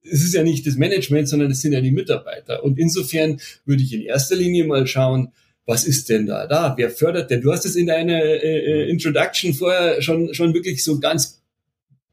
es 0.10 0.24
ist 0.24 0.34
ja 0.34 0.44
nicht 0.44 0.66
das 0.66 0.76
Management, 0.76 1.28
sondern 1.28 1.52
es 1.52 1.62
sind 1.62 1.74
ja 1.74 1.82
die 1.82 1.92
Mitarbeiter. 1.92 2.64
Und 2.64 2.80
insofern 2.80 3.40
würde 3.66 3.84
ich 3.84 3.94
in 3.94 4.04
erster 4.04 4.36
Linie 4.36 4.66
mal 4.66 4.88
schauen, 4.88 5.34
was 5.66 5.86
ist 5.86 6.08
denn 6.10 6.26
da 6.26 6.48
da? 6.48 6.76
Wer 6.78 6.90
fördert 6.90 7.30
denn? 7.30 7.42
Du 7.42 7.52
hast 7.52 7.66
es 7.66 7.76
in 7.76 7.88
deiner 7.88 8.24
äh, 8.24 8.86
äh 8.86 8.90
Introduction 8.90 9.54
vorher 9.54 10.02
schon, 10.02 10.34
schon 10.34 10.54
wirklich 10.54 10.84
so 10.84 11.00
ganz 11.00 11.37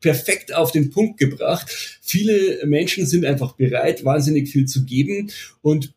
perfekt 0.04 0.54
auf 0.54 0.70
den 0.70 0.90
Punkt 0.90 1.18
gebracht. 1.18 1.66
Viele 2.02 2.66
Menschen 2.66 3.06
sind 3.06 3.24
einfach 3.24 3.54
bereit, 3.54 4.04
wahnsinnig 4.04 4.50
viel 4.50 4.66
zu 4.66 4.84
geben 4.84 5.30
und 5.62 5.94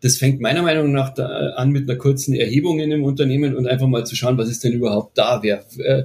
das 0.00 0.16
fängt 0.16 0.40
meiner 0.40 0.62
Meinung 0.62 0.90
nach 0.90 1.16
an 1.16 1.70
mit 1.70 1.88
einer 1.88 1.96
kurzen 1.96 2.34
Erhebung 2.34 2.80
in 2.80 2.92
einem 2.92 3.04
Unternehmen 3.04 3.54
und 3.54 3.68
einfach 3.68 3.86
mal 3.86 4.04
zu 4.04 4.16
schauen, 4.16 4.38
was 4.38 4.48
ist 4.48 4.64
denn 4.64 4.72
überhaupt 4.72 5.16
da? 5.16 5.40
Wer, 5.44 5.64
äh, 5.78 6.02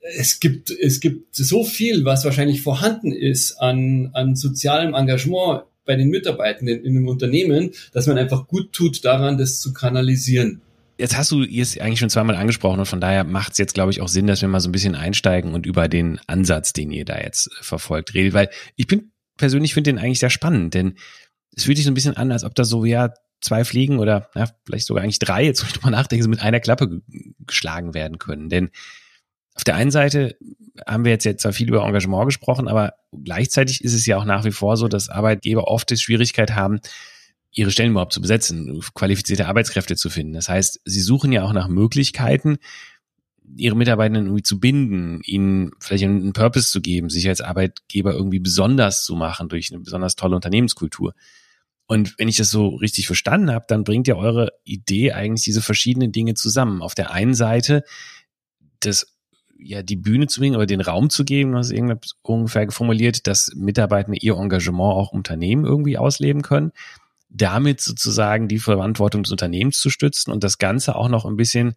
es 0.00 0.40
gibt, 0.40 0.70
es 0.70 0.98
gibt 0.98 1.36
so 1.36 1.62
viel, 1.62 2.04
was 2.04 2.24
wahrscheinlich 2.24 2.62
vorhanden 2.62 3.12
ist 3.12 3.60
an, 3.60 4.10
an 4.12 4.34
sozialem 4.34 4.94
Engagement 4.94 5.62
bei 5.84 5.94
den 5.94 6.08
Mitarbeitenden 6.08 6.84
in 6.84 6.96
einem 6.96 7.06
Unternehmen, 7.06 7.70
dass 7.92 8.08
man 8.08 8.18
einfach 8.18 8.48
gut 8.48 8.72
tut 8.72 9.04
daran, 9.04 9.38
das 9.38 9.60
zu 9.60 9.72
kanalisieren. 9.72 10.60
Jetzt 10.98 11.16
hast 11.16 11.30
du 11.30 11.42
es 11.42 11.78
eigentlich 11.78 11.98
schon 11.98 12.10
zweimal 12.10 12.36
angesprochen 12.36 12.80
und 12.80 12.86
von 12.86 13.00
daher 13.00 13.24
macht 13.24 13.52
es 13.52 13.58
jetzt, 13.58 13.74
glaube 13.74 13.90
ich, 13.90 14.00
auch 14.00 14.08
Sinn, 14.08 14.26
dass 14.26 14.40
wir 14.40 14.48
mal 14.48 14.60
so 14.60 14.68
ein 14.68 14.72
bisschen 14.72 14.94
einsteigen 14.94 15.52
und 15.52 15.66
über 15.66 15.88
den 15.88 16.18
Ansatz, 16.26 16.72
den 16.72 16.90
ihr 16.90 17.04
da 17.04 17.18
jetzt 17.18 17.50
verfolgt, 17.60 18.14
redet, 18.14 18.32
weil 18.32 18.48
ich 18.76 18.86
bin 18.86 19.12
persönlich 19.36 19.74
finde 19.74 19.92
den 19.92 19.98
eigentlich 19.98 20.20
sehr 20.20 20.30
spannend, 20.30 20.74
denn 20.74 20.96
es 21.54 21.64
fühlt 21.64 21.76
sich 21.76 21.84
so 21.84 21.90
ein 21.90 21.94
bisschen 21.94 22.16
an, 22.16 22.32
als 22.32 22.44
ob 22.44 22.54
da 22.54 22.64
so 22.64 22.84
ja 22.84 23.12
zwei 23.40 23.64
Fliegen 23.64 23.98
oder 23.98 24.30
ja, 24.34 24.48
vielleicht 24.64 24.86
sogar 24.86 25.02
eigentlich 25.02 25.18
drei, 25.18 25.44
jetzt 25.44 25.62
wo 25.62 25.66
ich 25.66 25.72
drüber 25.74 25.90
nachdenke, 25.90 26.22
so 26.22 26.30
mit 26.30 26.40
einer 26.40 26.60
Klappe 26.60 27.02
geschlagen 27.46 27.94
werden 27.94 28.18
können. 28.18 28.48
Denn 28.48 28.70
auf 29.54 29.64
der 29.64 29.74
einen 29.74 29.90
Seite 29.90 30.36
haben 30.86 31.04
wir 31.04 31.12
jetzt, 31.12 31.24
jetzt 31.24 31.42
zwar 31.42 31.52
viel 31.52 31.68
über 31.68 31.86
Engagement 31.86 32.26
gesprochen, 32.26 32.68
aber 32.68 32.94
gleichzeitig 33.12 33.82
ist 33.82 33.94
es 33.94 34.06
ja 34.06 34.18
auch 34.18 34.24
nach 34.24 34.44
wie 34.44 34.52
vor 34.52 34.76
so, 34.76 34.88
dass 34.88 35.08
Arbeitgeber 35.08 35.68
oft 35.68 35.90
die 35.90 35.96
Schwierigkeit 35.96 36.54
haben, 36.54 36.80
ihre 37.56 37.70
Stellen 37.70 37.92
überhaupt 37.92 38.12
zu 38.12 38.20
besetzen, 38.20 38.80
qualifizierte 38.94 39.48
Arbeitskräfte 39.48 39.96
zu 39.96 40.10
finden. 40.10 40.34
Das 40.34 40.48
heißt, 40.48 40.82
sie 40.84 41.00
suchen 41.00 41.32
ja 41.32 41.42
auch 41.42 41.54
nach 41.54 41.68
Möglichkeiten, 41.68 42.58
ihre 43.56 43.76
Mitarbeitenden 43.76 44.26
irgendwie 44.26 44.42
zu 44.42 44.60
binden, 44.60 45.20
ihnen 45.24 45.70
vielleicht 45.80 46.04
einen 46.04 46.34
Purpose 46.34 46.70
zu 46.70 46.82
geben, 46.82 47.08
sich 47.08 47.26
als 47.28 47.40
Arbeitgeber 47.40 48.12
irgendwie 48.12 48.40
besonders 48.40 49.04
zu 49.04 49.16
machen 49.16 49.48
durch 49.48 49.72
eine 49.72 49.80
besonders 49.80 50.16
tolle 50.16 50.36
Unternehmenskultur. 50.36 51.14
Und 51.86 52.18
wenn 52.18 52.28
ich 52.28 52.36
das 52.36 52.50
so 52.50 52.74
richtig 52.76 53.06
verstanden 53.06 53.50
habe, 53.50 53.64
dann 53.68 53.84
bringt 53.84 54.06
ja 54.06 54.16
eure 54.16 54.50
Idee 54.64 55.12
eigentlich 55.12 55.44
diese 55.44 55.62
verschiedenen 55.62 56.12
Dinge 56.12 56.34
zusammen. 56.34 56.82
Auf 56.82 56.94
der 56.94 57.12
einen 57.12 57.34
Seite 57.34 57.84
das 58.80 59.16
ja 59.58 59.82
die 59.82 59.96
Bühne 59.96 60.26
zu 60.26 60.40
bringen 60.40 60.56
oder 60.56 60.66
den 60.66 60.82
Raum 60.82 61.08
zu 61.08 61.24
geben, 61.24 61.54
was 61.54 61.72
ungefähr 62.20 62.70
formuliert, 62.70 63.26
dass 63.26 63.52
Mitarbeitende 63.54 64.18
ihr 64.20 64.36
Engagement 64.36 64.92
auch 64.92 65.12
Unternehmen 65.12 65.64
irgendwie 65.64 65.96
ausleben 65.96 66.42
können 66.42 66.72
damit 67.36 67.80
sozusagen 67.80 68.48
die 68.48 68.58
Verantwortung 68.58 69.22
des 69.22 69.32
Unternehmens 69.32 69.78
zu 69.78 69.90
stützen 69.90 70.30
und 70.30 70.42
das 70.42 70.58
Ganze 70.58 70.96
auch 70.96 71.08
noch 71.08 71.24
ein 71.24 71.36
bisschen 71.36 71.74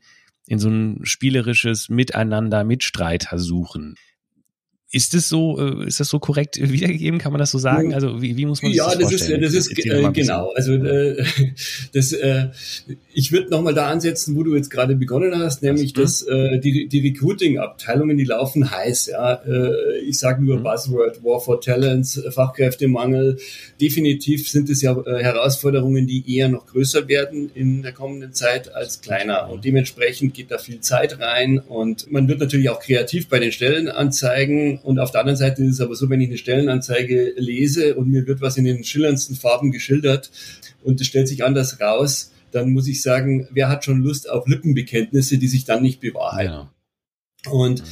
in 0.47 0.59
so 0.59 0.69
ein 0.69 1.01
spielerisches 1.03 1.89
Miteinander, 1.89 2.63
Mitstreiter 2.63 3.37
suchen. 3.37 3.95
Ist 4.91 5.13
es 5.13 5.29
so, 5.29 5.59
äh, 5.59 5.85
ist 5.85 5.99
das 5.99 6.09
so 6.09 6.17
korrekt 6.17 6.57
wiedergegeben? 6.59 7.19
Kann 7.19 7.31
man 7.31 7.39
das 7.39 7.51
so 7.51 7.59
sagen? 7.59 7.93
Also 7.93 8.23
wie, 8.23 8.37
wie 8.37 8.47
muss 8.47 8.63
man 8.63 8.71
ja, 8.71 8.85
das, 8.85 8.97
das 8.97 9.09
vorstellen? 9.09 9.41
Ja, 9.41 9.47
das 9.47 9.53
ist, 9.53 9.71
das 9.71 9.85
ist 9.85 9.85
äh, 9.85 10.11
genau. 10.11 10.51
Also 10.55 10.73
äh, 10.73 11.23
das, 11.93 12.11
äh, 12.11 12.47
ich 13.13 13.31
würde 13.31 13.51
nochmal 13.51 13.75
da 13.75 13.87
ansetzen, 13.87 14.35
wo 14.35 14.41
du 14.41 14.55
jetzt 14.55 14.71
gerade 14.71 14.95
begonnen 14.95 15.37
hast, 15.37 15.61
nämlich 15.61 15.93
dass 15.93 16.23
äh, 16.23 16.57
die, 16.59 16.87
die 16.87 17.07
Recruiting-Abteilungen, 17.07 18.17
die 18.17 18.23
laufen 18.23 18.71
heiß. 18.71 19.07
Ja, 19.07 19.33
äh, 19.33 19.99
ich 19.99 20.17
sage 20.17 20.43
nur 20.43 20.57
mhm. 20.57 20.63
Buzzword, 20.63 21.23
War 21.23 21.39
for 21.39 21.61
Talents, 21.61 22.23
Fachkräftemangel. 22.31 23.37
Definitiv 23.79 24.49
sind 24.49 24.71
es 24.71 24.81
ja 24.81 24.97
äh, 25.05 25.21
Herausforderungen, 25.21 26.07
die 26.07 26.35
eher 26.35 26.49
noch 26.49 26.65
größer 26.65 27.07
werden 27.07 27.51
in 27.53 27.83
der 27.83 27.91
kommenden 27.91 28.33
Zeit 28.33 28.73
als 28.73 29.01
kleiner. 29.01 29.51
Und 29.51 29.65
dementsprechend 29.65 30.33
geht 30.33 30.49
da 30.49 30.57
viel 30.57 30.79
Zeit 30.79 31.19
rein 31.19 31.59
und 31.59 32.11
man 32.11 32.27
wird 32.27 32.39
natürlich 32.39 32.69
auch 32.69 32.79
kreativ 32.79 33.27
bei 33.27 33.37
den 33.37 33.51
Stellenanzeigen 33.51 34.78
und 34.83 34.99
auf 34.99 35.11
der 35.11 35.21
anderen 35.21 35.37
Seite 35.37 35.63
ist 35.63 35.75
es 35.75 35.81
aber 35.81 35.95
so, 35.95 36.09
wenn 36.09 36.21
ich 36.21 36.29
eine 36.29 36.37
Stellenanzeige 36.37 37.33
lese 37.37 37.95
und 37.95 38.09
mir 38.09 38.27
wird 38.27 38.41
was 38.41 38.57
in 38.57 38.65
den 38.65 38.83
schillerndsten 38.83 39.35
Farben 39.35 39.71
geschildert 39.71 40.31
und 40.83 40.99
es 41.01 41.07
stellt 41.07 41.27
sich 41.27 41.43
anders 41.43 41.79
raus, 41.79 42.31
dann 42.51 42.71
muss 42.71 42.87
ich 42.87 43.01
sagen, 43.01 43.47
wer 43.51 43.69
hat 43.69 43.85
schon 43.85 44.01
Lust 44.01 44.29
auf 44.29 44.47
Lippenbekenntnisse, 44.47 45.37
die 45.37 45.47
sich 45.47 45.65
dann 45.65 45.81
nicht 45.81 45.99
bewahrheiten? 45.99 46.53
Ja. 46.53 46.73
Und 47.51 47.83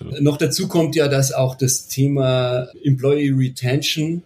mhm, 0.00 0.22
noch 0.22 0.36
dazu 0.36 0.68
kommt 0.68 0.96
ja, 0.96 1.08
dass 1.08 1.32
auch 1.32 1.54
das 1.54 1.88
Thema 1.88 2.68
Employee 2.84 3.30
Retention 3.30 4.22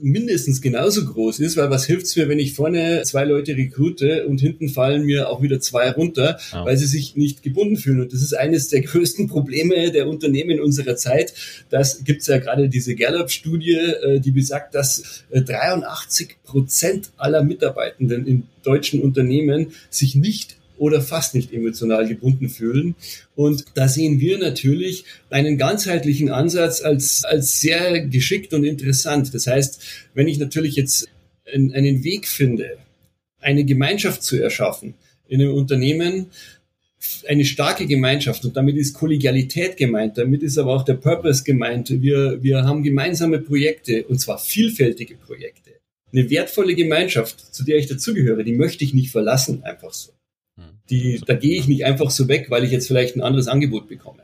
mindestens 0.00 0.60
genauso 0.60 1.04
groß 1.04 1.38
ist, 1.38 1.56
weil 1.56 1.70
was 1.70 1.86
hilft's 1.86 2.16
mir, 2.16 2.28
wenn 2.28 2.40
ich 2.40 2.54
vorne 2.54 3.02
zwei 3.04 3.24
Leute 3.24 3.56
rekrute 3.56 4.26
und 4.26 4.40
hinten 4.40 4.68
fallen 4.68 5.04
mir 5.04 5.28
auch 5.28 5.40
wieder 5.40 5.60
zwei 5.60 5.90
runter, 5.90 6.38
ja. 6.52 6.64
weil 6.64 6.76
sie 6.76 6.86
sich 6.86 7.14
nicht 7.14 7.44
gebunden 7.44 7.76
fühlen. 7.76 8.00
Und 8.00 8.12
das 8.12 8.22
ist 8.22 8.34
eines 8.34 8.68
der 8.68 8.80
größten 8.80 9.28
Probleme 9.28 9.92
der 9.92 10.08
Unternehmen 10.08 10.60
unserer 10.60 10.96
Zeit. 10.96 11.32
Das 11.70 12.02
gibt's 12.02 12.26
ja 12.26 12.38
gerade 12.38 12.68
diese 12.68 12.96
Gallup-Studie, 12.96 13.76
äh, 13.76 14.20
die 14.20 14.32
besagt, 14.32 14.74
dass 14.74 15.22
83 15.32 16.30
äh, 16.30 16.34
Prozent 16.44 17.10
aller 17.16 17.44
Mitarbeitenden 17.44 18.26
in 18.26 18.42
deutschen 18.64 19.00
Unternehmen 19.00 19.72
sich 19.90 20.16
nicht 20.16 20.56
oder 20.76 21.00
fast 21.00 21.34
nicht 21.34 21.52
emotional 21.52 22.06
gebunden 22.08 22.48
fühlen. 22.48 22.94
Und 23.34 23.64
da 23.74 23.88
sehen 23.88 24.20
wir 24.20 24.38
natürlich 24.38 25.04
einen 25.30 25.58
ganzheitlichen 25.58 26.30
Ansatz 26.30 26.80
als, 26.82 27.24
als 27.24 27.60
sehr 27.60 28.06
geschickt 28.06 28.52
und 28.54 28.64
interessant. 28.64 29.34
Das 29.34 29.46
heißt, 29.46 29.80
wenn 30.14 30.28
ich 30.28 30.38
natürlich 30.38 30.76
jetzt 30.76 31.08
einen 31.52 32.04
Weg 32.04 32.26
finde, 32.26 32.78
eine 33.40 33.64
Gemeinschaft 33.64 34.22
zu 34.22 34.40
erschaffen 34.40 34.94
in 35.28 35.40
einem 35.40 35.54
Unternehmen, 35.54 36.26
eine 37.28 37.44
starke 37.44 37.86
Gemeinschaft 37.86 38.44
und 38.44 38.56
damit 38.56 38.76
ist 38.76 38.94
Kollegialität 38.94 39.76
gemeint, 39.76 40.18
damit 40.18 40.42
ist 40.42 40.58
aber 40.58 40.74
auch 40.74 40.84
der 40.84 40.94
Purpose 40.94 41.42
gemeint. 41.42 41.90
Wir, 41.90 42.42
wir 42.42 42.62
haben 42.62 42.82
gemeinsame 42.82 43.40
Projekte 43.40 44.04
und 44.04 44.20
zwar 44.20 44.38
vielfältige 44.38 45.16
Projekte. 45.16 45.72
Eine 46.12 46.30
wertvolle 46.30 46.74
Gemeinschaft, 46.74 47.54
zu 47.54 47.64
der 47.64 47.78
ich 47.78 47.86
dazugehöre, 47.86 48.44
die 48.44 48.52
möchte 48.52 48.84
ich 48.84 48.94
nicht 48.94 49.10
verlassen, 49.10 49.64
einfach 49.64 49.92
so. 49.92 50.12
Hm. 50.56 50.64
Die, 50.90 51.20
da 51.24 51.34
gehe 51.34 51.58
ich 51.58 51.68
nicht 51.68 51.84
einfach 51.84 52.10
so 52.10 52.28
weg, 52.28 52.46
weil 52.48 52.64
ich 52.64 52.70
jetzt 52.70 52.86
vielleicht 52.86 53.16
ein 53.16 53.22
anderes 53.22 53.48
Angebot 53.48 53.88
bekomme. 53.88 54.22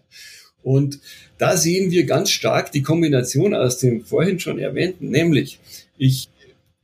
Und 0.62 1.00
da 1.38 1.56
sehen 1.56 1.90
wir 1.90 2.04
ganz 2.04 2.30
stark 2.30 2.72
die 2.72 2.82
Kombination 2.82 3.54
aus 3.54 3.78
dem 3.78 4.04
vorhin 4.04 4.40
schon 4.40 4.58
erwähnten, 4.58 5.08
nämlich 5.10 5.60
ich 5.96 6.28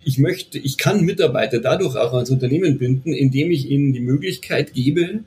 ich 0.05 0.19
möchte, 0.19 0.59
ich 0.59 0.77
kann 0.77 1.05
Mitarbeiter 1.05 1.61
dadurch 1.61 1.97
auch 1.97 2.13
ans 2.13 2.31
Unternehmen 2.31 2.79
binden, 2.79 3.13
indem 3.13 3.51
ich 3.51 3.71
ihnen 3.71 3.93
die 3.93 4.01
Möglichkeit 4.01 4.75
gebe, 4.75 5.21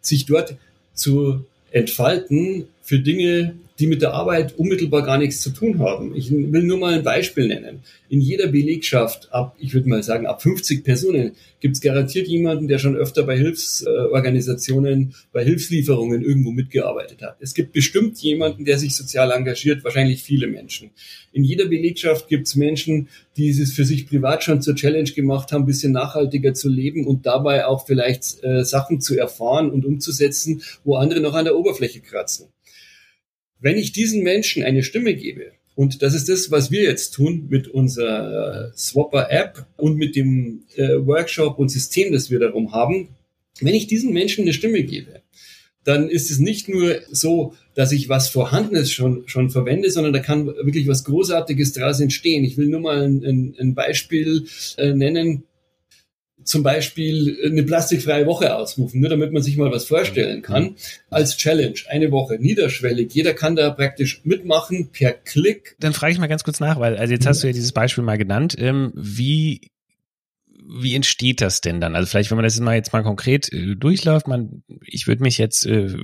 sich 0.00 0.26
dort 0.26 0.56
zu 0.92 1.44
entfalten 1.70 2.66
für 2.82 2.98
Dinge, 2.98 3.54
die 3.78 3.88
mit 3.88 4.02
der 4.02 4.14
Arbeit 4.14 4.56
unmittelbar 4.56 5.02
gar 5.02 5.18
nichts 5.18 5.40
zu 5.40 5.50
tun 5.50 5.80
haben. 5.80 6.14
Ich 6.14 6.30
will 6.30 6.62
nur 6.62 6.78
mal 6.78 6.94
ein 6.94 7.02
Beispiel 7.02 7.48
nennen. 7.48 7.80
In 8.08 8.20
jeder 8.20 8.46
Belegschaft 8.46 9.32
ab, 9.32 9.56
ich 9.58 9.74
würde 9.74 9.88
mal 9.88 10.02
sagen, 10.02 10.26
ab 10.26 10.42
50 10.42 10.84
Personen 10.84 11.32
gibt 11.58 11.76
es 11.76 11.80
garantiert 11.80 12.28
jemanden, 12.28 12.68
der 12.68 12.78
schon 12.78 12.94
öfter 12.94 13.24
bei 13.24 13.36
Hilfsorganisationen, 13.36 15.14
bei 15.32 15.44
Hilfslieferungen 15.44 16.22
irgendwo 16.22 16.52
mitgearbeitet 16.52 17.22
hat. 17.22 17.36
Es 17.40 17.54
gibt 17.54 17.72
bestimmt 17.72 18.18
jemanden, 18.18 18.64
der 18.64 18.78
sich 18.78 18.94
sozial 18.94 19.32
engagiert, 19.32 19.82
wahrscheinlich 19.82 20.22
viele 20.22 20.46
Menschen. 20.46 20.90
In 21.32 21.42
jeder 21.42 21.64
Belegschaft 21.64 22.28
gibt 22.28 22.46
es 22.46 22.54
Menschen, 22.54 23.08
die 23.36 23.48
es 23.48 23.72
für 23.72 23.84
sich 23.84 24.06
privat 24.06 24.44
schon 24.44 24.62
zur 24.62 24.76
Challenge 24.76 25.10
gemacht 25.10 25.50
haben, 25.50 25.62
ein 25.62 25.66
bisschen 25.66 25.92
nachhaltiger 25.92 26.54
zu 26.54 26.68
leben 26.68 27.06
und 27.06 27.26
dabei 27.26 27.66
auch 27.66 27.86
vielleicht 27.86 28.44
äh, 28.44 28.64
Sachen 28.64 29.00
zu 29.00 29.18
erfahren 29.18 29.70
und 29.70 29.84
umzusetzen, 29.84 30.62
wo 30.84 30.94
andere 30.94 31.20
noch 31.20 31.34
an 31.34 31.44
der 31.44 31.56
Oberfläche 31.56 32.00
kratzen. 32.00 32.46
Wenn 33.64 33.78
ich 33.78 33.92
diesen 33.92 34.22
Menschen 34.22 34.62
eine 34.62 34.82
Stimme 34.82 35.14
gebe, 35.14 35.52
und 35.74 36.02
das 36.02 36.12
ist 36.12 36.28
das, 36.28 36.50
was 36.50 36.70
wir 36.70 36.82
jetzt 36.82 37.12
tun 37.14 37.46
mit 37.48 37.66
unserer 37.66 38.68
äh, 38.68 38.76
Swapper-App 38.76 39.64
und 39.78 39.96
mit 39.96 40.16
dem 40.16 40.64
äh, 40.76 40.98
Workshop 40.98 41.58
und 41.58 41.70
System, 41.70 42.12
das 42.12 42.30
wir 42.30 42.38
darum 42.38 42.72
haben. 42.72 43.08
Wenn 43.62 43.74
ich 43.74 43.86
diesen 43.86 44.12
Menschen 44.12 44.42
eine 44.42 44.52
Stimme 44.52 44.82
gebe, 44.82 45.22
dann 45.82 46.10
ist 46.10 46.30
es 46.30 46.40
nicht 46.40 46.68
nur 46.68 46.96
so, 47.10 47.54
dass 47.74 47.90
ich 47.90 48.10
was 48.10 48.28
Vorhandenes 48.28 48.92
schon, 48.92 49.22
schon 49.28 49.48
verwende, 49.48 49.90
sondern 49.90 50.12
da 50.12 50.18
kann 50.18 50.44
wirklich 50.46 50.86
was 50.86 51.04
Großartiges 51.04 51.72
daraus 51.72 52.00
entstehen. 52.00 52.44
Ich 52.44 52.58
will 52.58 52.66
nur 52.66 52.80
mal 52.80 53.02
ein, 53.02 53.54
ein 53.58 53.74
Beispiel 53.74 54.44
äh, 54.76 54.92
nennen 54.92 55.44
zum 56.44 56.62
Beispiel 56.62 57.38
eine 57.44 57.62
plastikfreie 57.62 58.26
Woche 58.26 58.54
ausrufen, 58.54 59.00
nur 59.00 59.10
damit 59.10 59.32
man 59.32 59.42
sich 59.42 59.56
mal 59.56 59.70
was 59.70 59.84
vorstellen 59.84 60.42
kann, 60.42 60.76
als 61.10 61.36
Challenge, 61.36 61.74
eine 61.88 62.10
Woche, 62.10 62.38
niederschwellig. 62.38 63.12
Jeder 63.12 63.34
kann 63.34 63.56
da 63.56 63.70
praktisch 63.70 64.20
mitmachen 64.24 64.90
per 64.92 65.12
Klick. 65.12 65.76
Dann 65.80 65.92
frage 65.92 66.12
ich 66.12 66.18
mal 66.18 66.26
ganz 66.26 66.44
kurz 66.44 66.60
nach, 66.60 66.78
weil 66.78 66.96
also 66.96 67.12
jetzt 67.12 67.26
hast 67.26 67.42
du 67.42 67.46
ja 67.46 67.52
dieses 67.52 67.72
Beispiel 67.72 68.04
mal 68.04 68.18
genannt. 68.18 68.56
Ähm, 68.58 68.92
wie 68.94 69.60
wie 70.66 70.94
entsteht 70.94 71.40
das 71.40 71.60
denn 71.60 71.80
dann? 71.80 71.94
Also 71.94 72.08
vielleicht, 72.08 72.30
wenn 72.30 72.36
man 72.36 72.44
das 72.44 72.58
mal 72.60 72.74
jetzt 72.74 72.92
mal 72.92 73.02
konkret 73.02 73.52
äh, 73.52 73.76
durchläuft, 73.76 74.28
man, 74.28 74.62
ich 74.82 75.06
würde 75.06 75.22
mich 75.22 75.38
jetzt 75.38 75.66
äh, 75.66 75.94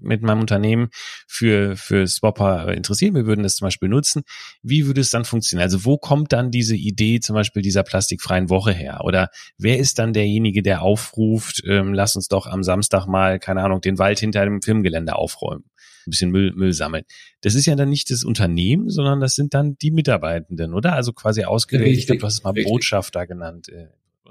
mit 0.00 0.22
meinem 0.22 0.40
Unternehmen 0.40 0.88
für, 1.26 1.76
für 1.76 2.06
Swapper 2.06 2.72
interessieren, 2.72 3.14
wir 3.14 3.26
würden 3.26 3.42
das 3.42 3.56
zum 3.56 3.66
Beispiel 3.66 3.88
nutzen. 3.88 4.22
Wie 4.62 4.86
würde 4.86 5.00
es 5.00 5.10
dann 5.10 5.24
funktionieren? 5.24 5.64
Also 5.64 5.84
wo 5.84 5.98
kommt 5.98 6.32
dann 6.32 6.50
diese 6.50 6.76
Idee 6.76 7.20
zum 7.20 7.34
Beispiel 7.34 7.62
dieser 7.62 7.82
plastikfreien 7.82 8.48
Woche 8.48 8.72
her? 8.72 9.00
Oder 9.04 9.28
wer 9.58 9.78
ist 9.78 9.98
dann 9.98 10.12
derjenige, 10.12 10.62
der 10.62 10.82
aufruft, 10.82 11.62
ähm, 11.66 11.92
lass 11.92 12.16
uns 12.16 12.28
doch 12.28 12.46
am 12.46 12.62
Samstag 12.62 13.06
mal, 13.06 13.38
keine 13.38 13.62
Ahnung, 13.62 13.80
den 13.80 13.98
Wald 13.98 14.18
hinter 14.18 14.44
dem 14.44 14.62
Firmengelände 14.62 15.14
aufräumen? 15.14 15.64
ein 16.06 16.10
bisschen 16.10 16.30
Müll, 16.30 16.52
Müll 16.54 16.72
sammeln. 16.72 17.04
Das 17.40 17.56
ist 17.56 17.66
ja 17.66 17.74
dann 17.74 17.88
nicht 17.88 18.10
das 18.10 18.22
Unternehmen, 18.22 18.90
sondern 18.90 19.18
das 19.18 19.34
sind 19.34 19.54
dann 19.54 19.76
die 19.78 19.90
Mitarbeitenden, 19.90 20.72
oder? 20.72 20.92
Also 20.92 21.12
quasi 21.12 21.42
ausgewählt, 21.42 21.98
ich 21.98 22.06
glaube, 22.06 22.20
du 22.20 22.26
hast 22.26 22.34
es 22.34 22.44
mal 22.44 22.50
richtig. 22.50 22.70
Botschafter 22.70 23.26
genannt. 23.26 23.68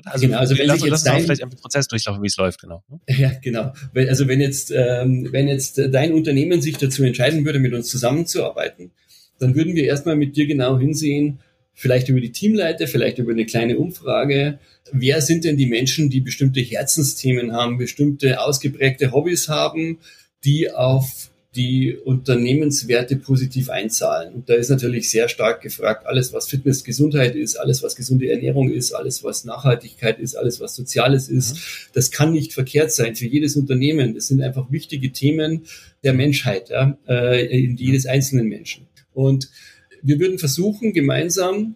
Also, 0.04 0.26
genau, 0.26 0.40
also 0.40 0.58
wenn 0.58 0.68
lass, 0.68 0.82
sich 0.82 0.92
jetzt 0.92 1.08
dein, 1.08 1.24
vielleicht 1.24 1.42
einen 1.42 1.52
Prozess 1.52 1.88
durchlaufen, 1.88 2.22
wie 2.22 2.28
es 2.28 2.38
läuft, 2.38 2.62
genau. 2.62 2.84
Ja, 3.08 3.32
genau. 3.42 3.74
Also 3.94 4.28
wenn 4.28 4.42
jetzt, 4.42 4.72
ähm, 4.72 5.28
wenn 5.32 5.48
jetzt 5.48 5.80
dein 5.92 6.14
Unternehmen 6.14 6.62
sich 6.62 6.78
dazu 6.78 7.04
entscheiden 7.04 7.46
würde, 7.46 7.60
mit 7.60 7.74
uns 7.74 7.88
zusammenzuarbeiten, 7.88 8.92
dann 9.40 9.56
würden 9.56 9.76
wir 9.76 9.86
erstmal 9.86 10.16
mit 10.16 10.36
dir 10.36 10.48
genau 10.48 10.80
hinsehen, 10.80 11.40
vielleicht 11.74 12.10
über 12.10 12.22
die 12.22 12.32
Teamleiter, 12.32 12.88
vielleicht 12.88 13.18
über 13.20 13.32
eine 13.32 13.46
kleine 13.46 13.78
Umfrage. 13.78 14.60
Wer 14.92 15.22
sind 15.22 15.44
denn 15.44 15.58
die 15.58 15.66
Menschen, 15.66 16.10
die 16.10 16.22
bestimmte 16.22 16.62
Herzensthemen 16.62 17.52
haben, 17.52 17.78
bestimmte 17.78 18.42
ausgeprägte 18.42 19.12
Hobbys 19.12 19.50
haben, 19.50 20.00
die 20.44 20.72
auf 20.72 21.32
die 21.56 21.96
Unternehmenswerte 21.96 23.16
positiv 23.16 23.70
einzahlen. 23.70 24.34
Und 24.34 24.50
da 24.50 24.56
ist 24.56 24.70
natürlich 24.70 25.10
sehr 25.10 25.30
stark 25.30 25.62
gefragt, 25.62 26.06
alles 26.06 26.34
was 26.34 26.48
Fitness, 26.48 26.84
Gesundheit 26.84 27.36
ist, 27.36 27.56
alles 27.56 27.82
was 27.82 27.96
gesunde 27.96 28.30
Ernährung 28.30 28.70
ist, 28.70 28.94
alles 28.94 29.24
was 29.24 29.46
Nachhaltigkeit 29.46 30.20
ist, 30.20 30.36
alles 30.36 30.60
was 30.60 30.76
Soziales 30.76 31.30
ist, 31.30 31.56
mhm. 31.56 31.60
das 31.94 32.12
kann 32.12 32.34
nicht 32.34 32.54
verkehrt 32.54 32.92
sein 32.92 33.16
für 33.16 33.26
jedes 33.26 33.56
Unternehmen. 33.56 34.14
Das 34.16 34.28
sind 34.28 34.42
einfach 34.42 34.72
wichtige 34.72 35.12
Themen 35.12 35.64
der 36.04 36.14
Menschheit, 36.14 36.70
ja, 36.70 36.98
äh, 37.08 37.64
in 37.64 37.78
jedes 37.78 38.06
einzelnen 38.06 38.48
Menschen. 38.48 38.88
Und 39.14 39.50
wir 40.04 40.20
würden 40.20 40.38
versuchen, 40.38 40.94
gemeinsam 40.94 41.76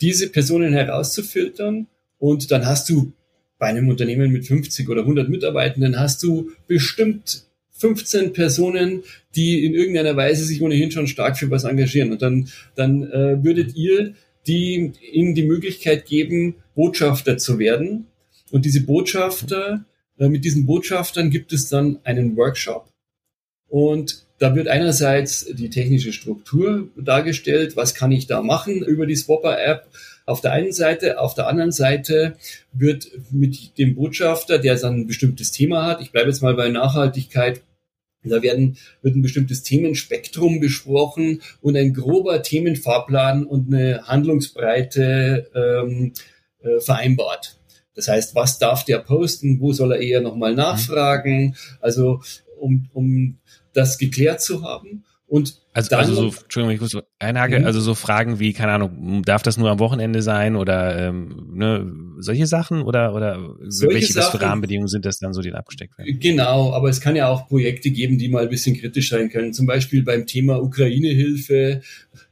diese 0.00 0.30
Personen 0.30 0.72
herauszufiltern 0.72 1.88
und 2.18 2.50
dann 2.50 2.64
hast 2.64 2.88
du 2.88 3.12
bei 3.58 3.66
einem 3.66 3.88
Unternehmen 3.88 4.30
mit 4.32 4.46
50 4.46 4.88
oder 4.88 5.02
100 5.02 5.28
Mitarbeitenden 5.28 5.98
hast 5.98 6.22
du 6.22 6.52
bestimmt 6.66 7.44
15 7.80 8.32
Personen, 8.32 9.02
die 9.34 9.64
in 9.64 9.74
irgendeiner 9.74 10.16
Weise 10.16 10.44
sich 10.44 10.62
ohnehin 10.62 10.90
schon 10.90 11.06
stark 11.06 11.38
für 11.38 11.50
was 11.50 11.64
engagieren. 11.64 12.12
Und 12.12 12.22
dann, 12.22 12.48
dann 12.74 13.02
äh, 13.10 13.42
würdet 13.42 13.74
ihr 13.74 14.14
die, 14.46 14.92
ihnen 15.12 15.34
die 15.34 15.44
Möglichkeit 15.44 16.06
geben, 16.06 16.56
Botschafter 16.74 17.38
zu 17.38 17.58
werden. 17.58 18.06
Und 18.50 18.64
diese 18.64 18.82
Botschafter, 18.82 19.84
äh, 20.18 20.28
mit 20.28 20.44
diesen 20.44 20.66
Botschaftern 20.66 21.30
gibt 21.30 21.52
es 21.52 21.68
dann 21.68 21.98
einen 22.04 22.36
Workshop. 22.36 22.88
Und 23.68 24.26
da 24.38 24.54
wird 24.54 24.68
einerseits 24.68 25.46
die 25.52 25.70
technische 25.70 26.12
Struktur 26.12 26.88
dargestellt, 26.96 27.76
was 27.76 27.94
kann 27.94 28.10
ich 28.10 28.26
da 28.26 28.42
machen 28.42 28.82
über 28.82 29.06
die 29.06 29.16
Swapper-App. 29.16 29.86
Auf 30.26 30.40
der 30.40 30.52
einen 30.52 30.72
Seite, 30.72 31.20
auf 31.20 31.34
der 31.34 31.46
anderen 31.46 31.72
Seite 31.72 32.36
wird 32.72 33.10
mit 33.30 33.78
dem 33.78 33.94
Botschafter, 33.94 34.58
der 34.58 34.76
dann 34.76 35.00
ein 35.00 35.06
bestimmtes 35.06 35.52
Thema 35.52 35.86
hat, 35.86 36.00
ich 36.00 36.10
bleibe 36.10 36.30
jetzt 36.30 36.42
mal 36.42 36.54
bei 36.54 36.68
Nachhaltigkeit, 36.68 37.62
da 38.22 38.42
werden, 38.42 38.76
wird 39.02 39.16
ein 39.16 39.22
bestimmtes 39.22 39.62
Themenspektrum 39.62 40.60
besprochen 40.60 41.40
und 41.60 41.76
ein 41.76 41.94
grober 41.94 42.42
Themenfahrplan 42.42 43.46
und 43.46 43.72
eine 43.72 44.06
Handlungsbreite 44.06 45.50
ähm, 45.54 46.12
äh, 46.62 46.80
vereinbart. 46.80 47.58
Das 47.94 48.08
heißt, 48.08 48.34
was 48.34 48.58
darf 48.58 48.84
der 48.84 48.98
posten? 48.98 49.60
Wo 49.60 49.72
soll 49.72 49.92
er 49.92 50.00
eher 50.00 50.20
nochmal 50.20 50.54
nachfragen? 50.54 51.56
Also, 51.80 52.22
um, 52.58 52.88
um 52.92 53.38
das 53.72 53.98
geklärt 53.98 54.40
zu 54.40 54.62
haben. 54.62 55.04
Und 55.26 55.59
also, 55.72 55.96
also 55.96 56.14
so, 56.14 56.26
Entschuldigung, 56.42 56.74
ich 56.74 56.80
muss 56.80 56.90
so 56.90 57.02
einhake, 57.20 57.60
mhm. 57.60 57.64
also 57.64 57.80
so 57.80 57.94
Fragen 57.94 58.40
wie, 58.40 58.52
keine 58.52 58.72
Ahnung, 58.72 59.22
darf 59.24 59.42
das 59.42 59.56
nur 59.56 59.70
am 59.70 59.78
Wochenende 59.78 60.20
sein 60.20 60.56
oder 60.56 60.98
ähm, 60.98 61.48
ne, 61.52 61.92
solche 62.18 62.46
Sachen 62.48 62.82
oder 62.82 63.14
oder 63.14 63.38
solche 63.68 63.94
welche 63.94 64.12
Sachen, 64.12 64.38
für 64.38 64.44
Rahmenbedingungen 64.44 64.88
sind 64.88 65.04
das 65.04 65.18
dann 65.18 65.32
so, 65.32 65.42
die 65.42 65.52
abgesteckt 65.52 65.96
werden? 65.96 66.18
Genau, 66.18 66.72
aber 66.72 66.88
es 66.88 67.00
kann 67.00 67.14
ja 67.14 67.28
auch 67.28 67.46
Projekte 67.46 67.90
geben, 67.90 68.18
die 68.18 68.28
mal 68.28 68.42
ein 68.42 68.48
bisschen 68.48 68.76
kritisch 68.76 69.10
sein 69.10 69.28
können. 69.28 69.52
Zum 69.52 69.66
Beispiel 69.66 70.02
beim 70.02 70.26
Thema 70.26 70.60
Ukraine-Hilfe, 70.60 71.82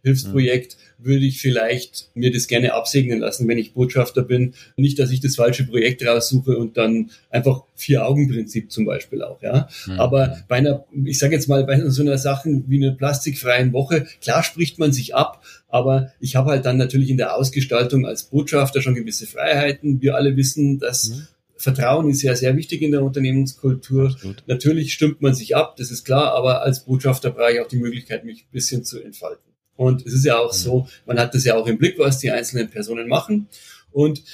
Hilfsprojekt. 0.03 0.77
Mhm 0.77 0.88
würde 0.98 1.24
ich 1.24 1.40
vielleicht 1.40 2.11
mir 2.14 2.32
das 2.32 2.48
gerne 2.48 2.74
absegnen 2.74 3.20
lassen, 3.20 3.46
wenn 3.48 3.58
ich 3.58 3.72
Botschafter 3.72 4.22
bin. 4.22 4.54
Nicht, 4.76 4.98
dass 4.98 5.11
ich 5.11 5.20
das 5.20 5.37
falsche 5.37 5.64
Projekt 5.64 6.04
raussuche 6.04 6.56
und 6.58 6.76
dann 6.76 7.11
einfach 7.30 7.62
Vier-Augen-Prinzip 7.76 8.72
zum 8.72 8.84
Beispiel 8.84 9.22
auch, 9.22 9.40
ja. 9.42 9.68
Mhm. 9.87 10.00
Aber 10.00 10.38
bei 10.48 10.56
einer, 10.56 10.84
ich 11.04 11.18
sage 11.18 11.34
jetzt 11.34 11.48
mal, 11.48 11.64
bei 11.64 11.78
so 11.88 12.02
einer 12.02 12.18
Sache 12.18 12.62
wie 12.66 12.84
einer 12.84 12.94
plastikfreien 12.94 13.72
Woche, 13.72 14.06
klar 14.20 14.42
spricht 14.42 14.78
man 14.78 14.92
sich 14.92 15.14
ab, 15.14 15.42
aber 15.68 16.12
ich 16.20 16.34
habe 16.37 16.50
halt 16.50 16.66
dann 16.66 16.76
natürlich 16.76 17.11
in 17.11 17.16
der 17.16 17.37
Ausgestaltung 17.37 18.04
als 18.04 18.24
Botschafter 18.24 18.82
schon 18.82 18.94
gewisse 18.94 19.26
Freiheiten. 19.26 20.02
Wir 20.02 20.16
alle 20.16 20.37
wissen, 20.37 20.78
dass 20.78 21.11
mhm. 21.11 21.28
Vertrauen 21.58 22.08
ist 22.08 22.22
ja 22.22 22.34
sehr 22.34 22.56
wichtig 22.56 22.82
in 22.82 22.92
der 22.92 23.02
Unternehmenskultur. 23.02 24.11
Absolut. 24.11 24.44
Natürlich 24.46 24.92
stimmt 24.92 25.22
man 25.22 25.34
sich 25.34 25.56
ab, 25.56 25.76
das 25.76 25.90
ist 25.90 26.04
klar, 26.04 26.34
aber 26.34 26.62
als 26.62 26.84
Botschafter 26.84 27.30
brauche 27.30 27.52
ich 27.52 27.61
auch 27.61 27.68
die 27.68 27.78
Möglichkeit, 27.78 28.24
mich 28.24 28.42
ein 28.42 28.52
bisschen 28.52 28.84
zu 28.84 29.02
entfalten. 29.02 29.47
Und 29.78 30.04
es 30.04 30.12
ist 30.12 30.24
ja 30.24 30.36
auch 30.38 30.52
so, 30.52 30.88
man 31.06 31.20
hat 31.20 31.36
das 31.36 31.44
ja 31.44 31.54
auch 31.54 31.68
im 31.68 31.78
Blick, 31.78 32.00
was 32.00 32.18
die 32.18 32.32
einzelnen 32.32 32.68
Personen 32.68 33.06
machen. 33.06 33.46
Und 33.92 34.24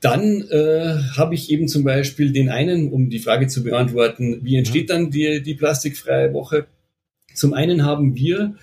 dann 0.00 0.42
äh, 0.50 0.98
habe 1.16 1.36
ich 1.36 1.48
eben 1.48 1.68
zum 1.68 1.84
Beispiel 1.84 2.32
den 2.32 2.48
einen, 2.48 2.90
um 2.90 3.08
die 3.08 3.20
Frage 3.20 3.46
zu 3.46 3.62
beantworten, 3.62 4.40
wie 4.42 4.56
entsteht 4.56 4.90
dann 4.90 5.12
die, 5.12 5.44
die 5.44 5.54
plastikfreie 5.54 6.34
Woche? 6.34 6.66
Zum 7.32 7.54
einen 7.54 7.84
haben 7.84 8.16
wir 8.16 8.56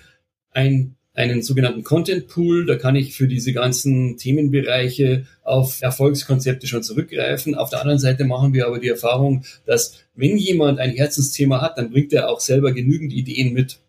ein, 0.50 0.96
einen 1.14 1.40
sogenannten 1.40 1.82
Content 1.82 2.28
Pool, 2.28 2.66
da 2.66 2.76
kann 2.76 2.94
ich 2.94 3.14
für 3.14 3.26
diese 3.26 3.54
ganzen 3.54 4.18
Themenbereiche 4.18 5.24
auf 5.42 5.80
Erfolgskonzepte 5.80 6.66
schon 6.66 6.82
zurückgreifen. 6.82 7.54
Auf 7.54 7.70
der 7.70 7.80
anderen 7.80 7.98
Seite 7.98 8.24
machen 8.24 8.52
wir 8.52 8.66
aber 8.66 8.80
die 8.80 8.88
Erfahrung, 8.88 9.44
dass 9.64 10.04
wenn 10.14 10.36
jemand 10.36 10.78
ein 10.78 10.90
Herzensthema 10.90 11.62
hat, 11.62 11.78
dann 11.78 11.90
bringt 11.90 12.12
er 12.12 12.28
auch 12.28 12.40
selber 12.40 12.72
genügend 12.72 13.14
Ideen 13.14 13.54
mit 13.54 13.80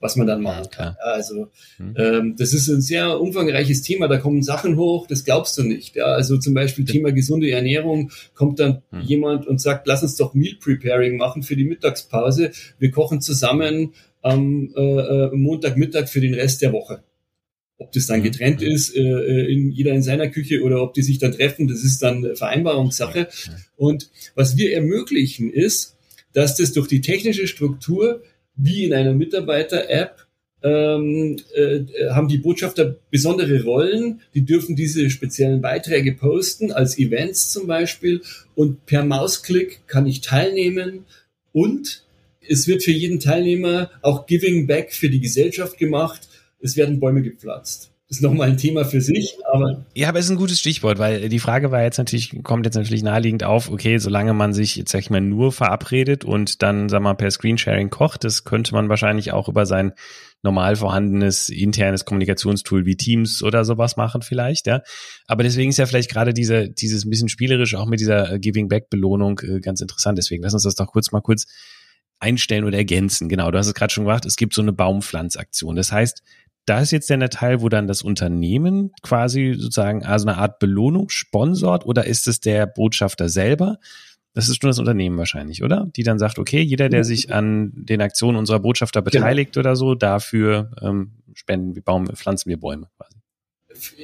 was 0.00 0.16
man 0.16 0.26
dann 0.26 0.42
machen 0.42 0.70
kann. 0.70 0.96
Also 1.00 1.48
mhm. 1.78 1.94
ähm, 1.96 2.34
das 2.38 2.52
ist 2.52 2.68
ein 2.68 2.80
sehr 2.80 3.20
umfangreiches 3.20 3.82
Thema, 3.82 4.06
da 4.08 4.18
kommen 4.18 4.42
Sachen 4.42 4.76
hoch, 4.76 5.06
das 5.06 5.24
glaubst 5.24 5.58
du 5.58 5.64
nicht. 5.64 5.96
Ja? 5.96 6.06
Also 6.06 6.38
zum 6.38 6.54
Beispiel 6.54 6.84
Thema 6.84 7.12
gesunde 7.12 7.50
Ernährung, 7.50 8.12
kommt 8.34 8.60
dann 8.60 8.82
mhm. 8.90 9.00
jemand 9.00 9.46
und 9.46 9.60
sagt, 9.60 9.86
lass 9.86 10.02
uns 10.02 10.16
doch 10.16 10.34
Meal 10.34 10.56
Preparing 10.60 11.16
machen 11.16 11.42
für 11.42 11.56
die 11.56 11.64
Mittagspause. 11.64 12.52
Wir 12.78 12.90
kochen 12.90 13.20
zusammen 13.20 13.94
am 14.22 14.72
äh, 14.76 14.80
äh 14.80 15.30
Montagmittag 15.32 16.08
für 16.08 16.20
den 16.20 16.34
Rest 16.34 16.62
der 16.62 16.72
Woche. 16.72 17.02
Ob 17.78 17.92
das 17.92 18.06
dann 18.06 18.20
mhm. 18.20 18.24
getrennt 18.24 18.60
mhm. 18.60 18.68
ist, 18.68 18.94
äh, 18.94 19.00
äh, 19.00 19.52
in, 19.52 19.70
jeder 19.70 19.92
in 19.92 20.02
seiner 20.02 20.28
Küche 20.28 20.62
oder 20.62 20.82
ob 20.82 20.94
die 20.94 21.02
sich 21.02 21.18
dann 21.18 21.32
treffen, 21.32 21.66
das 21.66 21.82
ist 21.82 22.02
dann 22.02 22.36
Vereinbarungssache. 22.36 23.28
Und 23.76 24.10
was 24.34 24.56
wir 24.56 24.74
ermöglichen 24.74 25.50
ist, 25.50 25.96
dass 26.32 26.56
das 26.56 26.72
durch 26.72 26.88
die 26.88 27.00
technische 27.00 27.46
Struktur 27.46 28.22
wie 28.58 28.84
in 28.84 28.92
einer 28.92 29.14
Mitarbeiter-App 29.14 30.26
ähm, 30.62 31.36
äh, 31.54 32.10
haben 32.10 32.28
die 32.28 32.38
Botschafter 32.38 32.96
besondere 33.10 33.62
Rollen. 33.62 34.20
Die 34.34 34.44
dürfen 34.44 34.76
diese 34.76 35.08
speziellen 35.08 35.62
Beiträge 35.62 36.12
posten, 36.12 36.72
als 36.72 36.98
Events 36.98 37.52
zum 37.52 37.66
Beispiel. 37.66 38.20
Und 38.54 38.84
per 38.84 39.04
Mausklick 39.04 39.86
kann 39.86 40.06
ich 40.06 40.20
teilnehmen. 40.20 41.04
Und 41.52 42.04
es 42.46 42.66
wird 42.66 42.82
für 42.82 42.92
jeden 42.92 43.20
Teilnehmer 43.20 43.90
auch 44.02 44.26
Giving 44.26 44.66
Back 44.66 44.92
für 44.92 45.08
die 45.08 45.20
Gesellschaft 45.20 45.78
gemacht. 45.78 46.28
Es 46.60 46.76
werden 46.76 47.00
Bäume 47.00 47.22
gepflanzt 47.22 47.92
ist 48.10 48.22
nochmal 48.22 48.48
ein 48.48 48.56
Thema 48.56 48.86
für 48.86 49.02
sich, 49.02 49.36
aber. 49.52 49.84
Ja, 49.94 50.08
aber 50.08 50.18
es 50.18 50.24
ist 50.24 50.30
ein 50.30 50.38
gutes 50.38 50.58
Stichwort, 50.58 50.98
weil 50.98 51.28
die 51.28 51.38
Frage 51.38 51.70
war 51.70 51.82
jetzt 51.82 51.98
natürlich, 51.98 52.42
kommt 52.42 52.64
jetzt 52.64 52.76
natürlich 52.76 53.02
naheliegend 53.02 53.44
auf, 53.44 53.70
okay, 53.70 53.98
solange 53.98 54.32
man 54.32 54.54
sich 54.54 54.76
jetzt 54.76 54.92
sag 54.92 55.00
ich 55.00 55.10
mal 55.10 55.20
nur 55.20 55.52
verabredet 55.52 56.24
und 56.24 56.62
dann, 56.62 56.88
sag 56.88 57.02
mal, 57.02 57.14
per 57.14 57.30
Screensharing 57.30 57.90
kocht, 57.90 58.24
das 58.24 58.44
könnte 58.44 58.72
man 58.72 58.88
wahrscheinlich 58.88 59.32
auch 59.32 59.48
über 59.48 59.66
sein 59.66 59.92
normal 60.42 60.76
vorhandenes 60.76 61.50
internes 61.50 62.06
Kommunikationstool 62.06 62.86
wie 62.86 62.96
Teams 62.96 63.42
oder 63.42 63.64
sowas 63.66 63.96
machen 63.96 64.22
vielleicht, 64.22 64.66
ja. 64.66 64.80
Aber 65.26 65.42
deswegen 65.42 65.68
ist 65.68 65.78
ja 65.78 65.86
vielleicht 65.86 66.10
gerade 66.10 66.32
diese, 66.32 66.70
dieses 66.70 67.04
ein 67.04 67.10
bisschen 67.10 67.28
spielerisch 67.28 67.74
auch 67.74 67.86
mit 67.86 68.00
dieser 68.00 68.32
äh, 68.32 68.38
Giving 68.38 68.68
Back 68.68 68.88
Belohnung 68.88 69.38
äh, 69.40 69.60
ganz 69.60 69.82
interessant. 69.82 70.16
Deswegen 70.16 70.42
lass 70.42 70.54
uns 70.54 70.62
das 70.62 70.76
doch 70.76 70.86
kurz 70.86 71.12
mal 71.12 71.20
kurz 71.20 71.46
einstellen 72.20 72.64
oder 72.64 72.78
ergänzen. 72.78 73.28
Genau, 73.28 73.50
du 73.50 73.58
hast 73.58 73.66
es 73.66 73.74
gerade 73.74 73.92
schon 73.92 74.04
gemacht, 74.04 74.24
es 74.24 74.36
gibt 74.36 74.54
so 74.54 74.62
eine 74.62 74.72
Baumpflanzaktion. 74.72 75.76
Das 75.76 75.92
heißt, 75.92 76.22
da 76.68 76.80
ist 76.80 76.90
jetzt 76.90 77.08
dann 77.10 77.20
der 77.20 77.30
Teil, 77.30 77.62
wo 77.62 77.68
dann 77.68 77.86
das 77.86 78.02
Unternehmen 78.02 78.92
quasi 79.02 79.54
sozusagen 79.56 80.04
also 80.04 80.26
eine 80.28 80.36
Art 80.36 80.58
Belohnung 80.58 81.08
sponsort 81.08 81.86
oder 81.86 82.06
ist 82.06 82.28
es 82.28 82.40
der 82.40 82.66
Botschafter 82.66 83.28
selber? 83.28 83.78
Das 84.34 84.48
ist 84.48 84.60
schon 84.60 84.68
das 84.68 84.78
Unternehmen 84.78 85.16
wahrscheinlich, 85.16 85.62
oder? 85.62 85.88
Die 85.96 86.02
dann 86.02 86.18
sagt, 86.18 86.38
okay, 86.38 86.60
jeder, 86.60 86.88
der 86.88 87.04
sich 87.04 87.32
an 87.32 87.72
den 87.74 88.00
Aktionen 88.00 88.36
unserer 88.36 88.60
Botschafter 88.60 89.02
beteiligt 89.02 89.54
genau. 89.54 89.62
oder 89.62 89.76
so, 89.76 89.94
dafür 89.94 90.70
ähm, 90.82 91.12
spenden 91.34 91.74
wir 91.74 91.82
Baum, 91.82 92.06
pflanzen 92.06 92.50
wir 92.50 92.58
Bäume 92.58 92.88
quasi. 92.96 93.16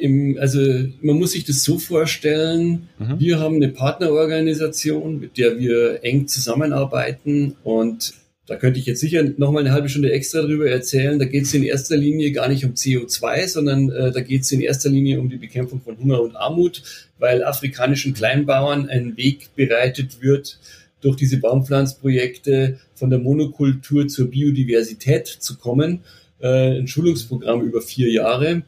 Im, 0.00 0.37
also 0.40 0.61
man 1.03 1.18
muss 1.18 1.33
sich 1.33 1.44
das 1.44 1.62
so 1.62 1.79
vorstellen, 1.79 2.88
mhm. 2.98 3.20
wir 3.20 3.40
haben 3.40 3.57
eine 3.57 3.68
Partnerorganisation, 3.68 5.20
mit 5.20 5.37
der 5.37 5.59
wir 5.59 6.03
eng 6.03 6.27
zusammenarbeiten 6.29 7.57
und 7.62 8.14
da 8.46 8.57
könnte 8.57 8.78
ich 8.78 8.87
jetzt 8.87 9.00
sicher 9.00 9.24
noch 9.38 9.52
mal 9.52 9.61
eine 9.61 9.72
halbe 9.72 9.88
Stunde 9.88 10.12
extra 10.12 10.42
drüber 10.42 10.68
erzählen. 10.68 11.18
Da 11.18 11.24
geht 11.24 11.44
es 11.44 11.54
in 11.54 11.62
erster 11.62 11.96
Linie 11.96 12.30
gar 12.33 12.48
nicht 12.48 12.64
um 12.64 12.72
CO2, 12.72 13.48
sondern 13.48 13.90
äh, 13.90 14.12
da 14.12 14.20
geht 14.20 14.42
es 14.42 14.52
in 14.52 14.61
erster 14.61 14.90
Linie 14.90 15.18
um 15.18 15.30
die 15.30 15.38
Bekämpfung 15.38 15.80
von 15.80 15.98
Hunger 15.98 16.20
und 16.20 16.37
Armut, 16.37 16.83
weil 17.18 17.42
afrikanischen 17.42 18.12
Kleinbauern 18.12 18.88
ein 18.88 19.16
Weg 19.16 19.54
bereitet 19.57 20.20
wird, 20.20 20.59
durch 21.00 21.16
diese 21.16 21.38
Baumpflanzprojekte 21.38 22.78
von 22.94 23.11
der 23.11 23.18
Monokultur 23.18 24.09
zur 24.09 24.30
Biodiversität 24.30 25.26
zu 25.26 25.57
kommen. 25.57 26.00
Äh, 26.40 26.80
ein 26.80 26.87
Schulungsprogramm 26.87 27.62
über 27.62 27.80
vier 27.80 28.11
Jahre. 28.11 28.62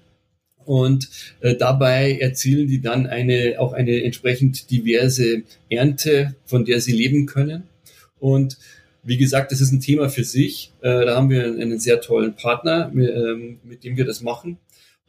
Und 0.65 1.09
äh, 1.41 1.55
dabei 1.55 2.19
erzielen 2.19 2.67
die 2.67 2.81
dann 2.81 3.07
eine, 3.07 3.57
auch 3.59 3.73
eine 3.73 4.03
entsprechend 4.03 4.71
diverse 4.71 5.43
Ernte, 5.71 6.35
von 6.45 6.65
der 6.65 6.81
sie 6.81 6.93
leben 6.93 7.27
können. 7.27 7.65
Und 8.19 8.59
wie 9.07 9.16
gesagt, 9.16 9.53
das 9.53 9.61
ist 9.61 9.73
ein 9.73 9.81
Thema 9.81 10.09
für 10.09 10.25
sich. 10.25 10.73
Äh, 10.81 11.07
da 11.07 11.16
haben 11.16 11.31
wir 11.31 11.45
einen 11.45 11.79
sehr 11.79 12.01
tollen 12.01 12.35
Partner, 12.35 12.90
mit, 12.92 13.09
ähm, 13.09 13.61
mit 13.62 13.85
dem 13.85 13.97
wir 13.97 14.05
das 14.05 14.21
machen. 14.21 14.59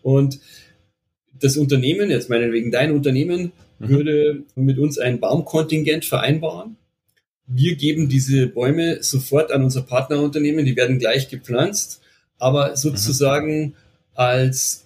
Und 0.02 0.40
das 1.34 1.58
Unternehmen, 1.58 2.10
jetzt 2.10 2.30
meinetwegen 2.30 2.72
dein 2.72 2.92
Unternehmen, 2.92 3.52
mhm. 3.80 3.90
würde 3.90 4.44
mit 4.56 4.78
uns 4.78 4.98
ein 4.98 5.20
Baumkontingent 5.20 6.06
vereinbaren. 6.06 6.78
Wir 7.48 7.76
geben 7.76 8.08
diese 8.08 8.48
Bäume 8.48 9.02
sofort 9.02 9.52
an 9.52 9.64
unser 9.64 9.82
Partnerunternehmen, 9.82 10.66
die 10.66 10.76
werden 10.76 11.00
gleich 11.00 11.30
gepflanzt, 11.30 12.02
aber 12.38 12.76
sozusagen 12.76 13.64
mhm. 13.64 13.74
als 14.14 14.86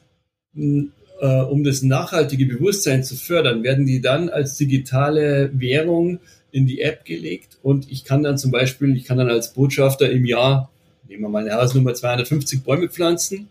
äh, 1.21 1.41
um 1.41 1.63
das 1.63 1.81
nachhaltige 1.81 2.45
Bewusstsein 2.45 3.03
zu 3.03 3.15
fördern, 3.15 3.63
werden 3.63 3.85
die 3.85 4.01
dann 4.01 4.29
als 4.29 4.57
digitale 4.57 5.51
Währung 5.53 6.19
in 6.51 6.67
die 6.67 6.81
App 6.81 7.05
gelegt 7.05 7.57
und 7.61 7.91
ich 7.91 8.03
kann 8.03 8.23
dann 8.23 8.37
zum 8.37 8.51
Beispiel, 8.51 8.95
ich 8.95 9.05
kann 9.05 9.17
dann 9.17 9.29
als 9.29 9.53
Botschafter 9.53 10.11
im 10.11 10.25
Jahr, 10.25 10.71
nehmen 11.07 11.23
wir 11.23 11.29
mal 11.29 11.45
eine 11.47 11.53
Hausnummer, 11.53 11.93
250 11.93 12.63
Bäume 12.63 12.89
pflanzen 12.89 13.49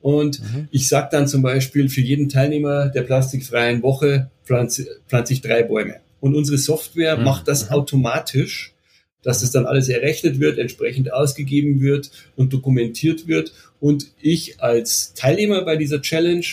und 0.00 0.40
mhm. 0.40 0.68
ich 0.70 0.88
sage 0.88 1.08
dann 1.10 1.26
zum 1.26 1.42
Beispiel 1.42 1.88
für 1.88 2.00
jeden 2.00 2.28
Teilnehmer 2.28 2.88
der 2.88 3.02
plastikfreien 3.02 3.82
Woche 3.82 4.30
pflanze, 4.44 4.86
pflanze 5.08 5.32
ich 5.32 5.40
drei 5.40 5.62
Bäume. 5.62 5.96
Und 6.20 6.34
unsere 6.34 6.58
Software 6.58 7.16
mhm. 7.16 7.24
macht 7.24 7.48
das 7.48 7.66
mhm. 7.66 7.76
automatisch, 7.76 8.74
dass 9.22 9.40
das 9.40 9.50
dann 9.50 9.66
alles 9.66 9.88
errechnet 9.88 10.38
wird, 10.38 10.58
entsprechend 10.58 11.12
ausgegeben 11.12 11.80
wird 11.80 12.10
und 12.36 12.52
dokumentiert 12.52 13.26
wird. 13.26 13.52
Und 13.80 14.12
ich 14.20 14.60
als 14.60 15.14
Teilnehmer 15.14 15.64
bei 15.64 15.76
dieser 15.76 16.00
Challenge 16.00 16.46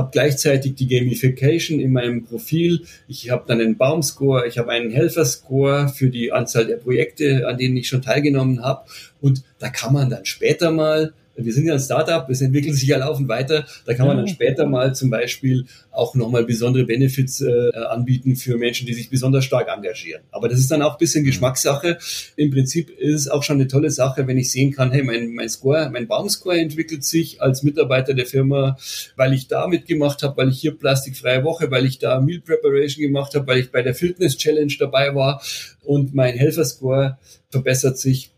habe 0.00 0.10
gleichzeitig 0.12 0.74
die 0.74 0.88
Gamification 0.88 1.78
in 1.78 1.92
meinem 1.92 2.24
Profil. 2.24 2.84
Ich 3.06 3.30
habe 3.30 3.44
dann 3.46 3.60
einen 3.60 3.76
Baumscore, 3.76 4.46
ich 4.48 4.58
habe 4.58 4.70
einen 4.70 4.90
Helferscore 4.90 5.88
für 5.88 6.08
die 6.08 6.32
Anzahl 6.32 6.66
der 6.66 6.76
Projekte, 6.76 7.46
an 7.46 7.58
denen 7.58 7.76
ich 7.76 7.88
schon 7.88 8.02
teilgenommen 8.02 8.64
habe. 8.64 8.88
Und 9.20 9.44
da 9.58 9.68
kann 9.68 9.92
man 9.92 10.10
dann 10.10 10.24
später 10.24 10.70
mal 10.70 11.12
wir 11.36 11.52
sind 11.52 11.66
ja 11.66 11.74
ein 11.74 11.80
Startup, 11.80 12.28
es 12.28 12.40
entwickelt 12.40 12.74
sich 12.74 12.88
ja 12.88 12.98
laufend 12.98 13.28
weiter. 13.28 13.66
Da 13.86 13.94
kann 13.94 14.06
man 14.06 14.16
dann 14.16 14.28
später 14.28 14.66
mal 14.66 14.94
zum 14.94 15.10
Beispiel 15.10 15.66
auch 15.90 16.14
nochmal 16.14 16.44
besondere 16.44 16.84
Benefits 16.84 17.40
äh, 17.40 17.70
anbieten 17.88 18.36
für 18.36 18.56
Menschen, 18.56 18.86
die 18.86 18.94
sich 18.94 19.10
besonders 19.10 19.44
stark 19.44 19.68
engagieren. 19.68 20.22
Aber 20.30 20.48
das 20.48 20.58
ist 20.58 20.70
dann 20.70 20.82
auch 20.82 20.92
ein 20.92 20.98
bisschen 20.98 21.24
Geschmackssache. 21.24 21.98
Im 22.36 22.50
Prinzip 22.50 22.90
ist 22.90 23.14
es 23.14 23.28
auch 23.28 23.42
schon 23.42 23.56
eine 23.56 23.68
tolle 23.68 23.90
Sache, 23.90 24.26
wenn 24.26 24.38
ich 24.38 24.50
sehen 24.50 24.72
kann, 24.72 24.92
hey, 24.92 25.02
mein, 25.02 25.34
mein 25.34 25.48
Score, 25.48 25.90
mein 25.90 26.06
Baumscore 26.06 26.58
entwickelt 26.58 27.04
sich 27.04 27.40
als 27.40 27.62
Mitarbeiter 27.62 28.14
der 28.14 28.26
Firma, 28.26 28.76
weil 29.16 29.32
ich 29.32 29.48
da 29.48 29.66
mitgemacht 29.66 30.22
habe, 30.22 30.36
weil 30.36 30.48
ich 30.50 30.60
hier 30.60 30.76
plastikfreie 30.76 31.44
Woche, 31.44 31.70
weil 31.70 31.86
ich 31.86 31.98
da 31.98 32.20
Meal 32.20 32.40
Preparation 32.40 33.02
gemacht 33.02 33.34
habe, 33.34 33.46
weil 33.46 33.58
ich 33.58 33.70
bei 33.70 33.82
der 33.82 33.94
Fitness 33.94 34.36
Challenge 34.36 34.72
dabei 34.78 35.14
war 35.14 35.42
und 35.82 36.14
mein 36.14 36.34
Helferscore 36.34 37.18
verbessert 37.50 37.98
sich. 37.98 38.32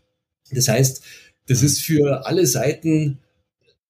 Das 0.51 0.67
heißt, 0.67 1.03
das 1.47 1.63
ist 1.63 1.81
für 1.81 2.25
alle 2.25 2.45
Seiten 2.47 3.19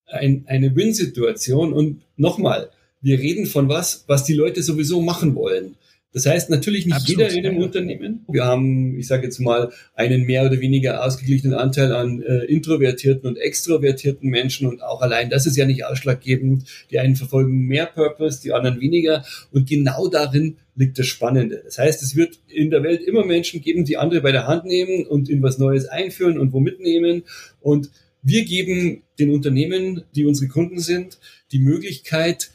ein, 0.05 0.45
eine 0.47 0.75
Win-Situation. 0.75 1.73
Und 1.73 2.01
nochmal, 2.17 2.69
wir 3.01 3.19
reden 3.19 3.45
von 3.45 3.69
was, 3.69 4.03
was 4.07 4.23
die 4.23 4.33
Leute 4.33 4.63
sowieso 4.63 5.01
machen 5.01 5.35
wollen. 5.35 5.75
Das 6.13 6.27
heißt 6.27 6.51
natürlich 6.51 6.85
nicht 6.85 6.95
Absolut, 6.95 7.21
jeder 7.21 7.35
in 7.35 7.43
dem 7.43 7.57
ja. 7.57 7.65
Unternehmen. 7.65 8.25
Wir 8.27 8.45
haben, 8.45 8.97
ich 8.99 9.07
sage 9.07 9.23
jetzt 9.23 9.39
mal, 9.39 9.71
einen 9.95 10.23
mehr 10.23 10.45
oder 10.45 10.59
weniger 10.59 11.03
ausgeglichenen 11.03 11.55
Anteil 11.55 11.91
an 11.91 12.21
äh, 12.21 12.45
introvertierten 12.45 13.27
und 13.27 13.37
extrovertierten 13.37 14.29
Menschen 14.29 14.67
und 14.67 14.83
auch 14.83 15.01
allein 15.01 15.31
das 15.31 15.47
ist 15.47 15.57
ja 15.57 15.65
nicht 15.65 15.85
ausschlaggebend. 15.85 16.65
Die 16.91 16.99
einen 16.99 17.15
verfolgen 17.15 17.65
mehr 17.65 17.87
Purpose, 17.87 18.41
die 18.41 18.53
anderen 18.53 18.79
weniger 18.79 19.25
und 19.51 19.67
genau 19.67 20.07
darin 20.07 20.57
liegt 20.75 20.99
das 20.99 21.07
Spannende. 21.07 21.61
Das 21.65 21.79
heißt, 21.79 22.03
es 22.03 22.15
wird 22.15 22.39
in 22.47 22.69
der 22.69 22.83
Welt 22.83 23.01
immer 23.01 23.25
Menschen 23.25 23.61
geben, 23.61 23.83
die 23.83 23.97
andere 23.97 24.21
bei 24.21 24.31
der 24.31 24.47
Hand 24.47 24.65
nehmen 24.65 25.05
und 25.05 25.29
in 25.29 25.41
was 25.41 25.57
Neues 25.57 25.87
einführen 25.87 26.37
und 26.37 26.53
wo 26.53 26.59
mitnehmen 26.59 27.23
und 27.59 27.89
wir 28.21 28.45
geben 28.45 29.03
den 29.19 29.31
Unternehmen, 29.31 30.03
die 30.15 30.25
unsere 30.25 30.47
Kunden 30.47 30.79
sind, 30.79 31.19
die 31.51 31.59
Möglichkeit, 31.59 32.51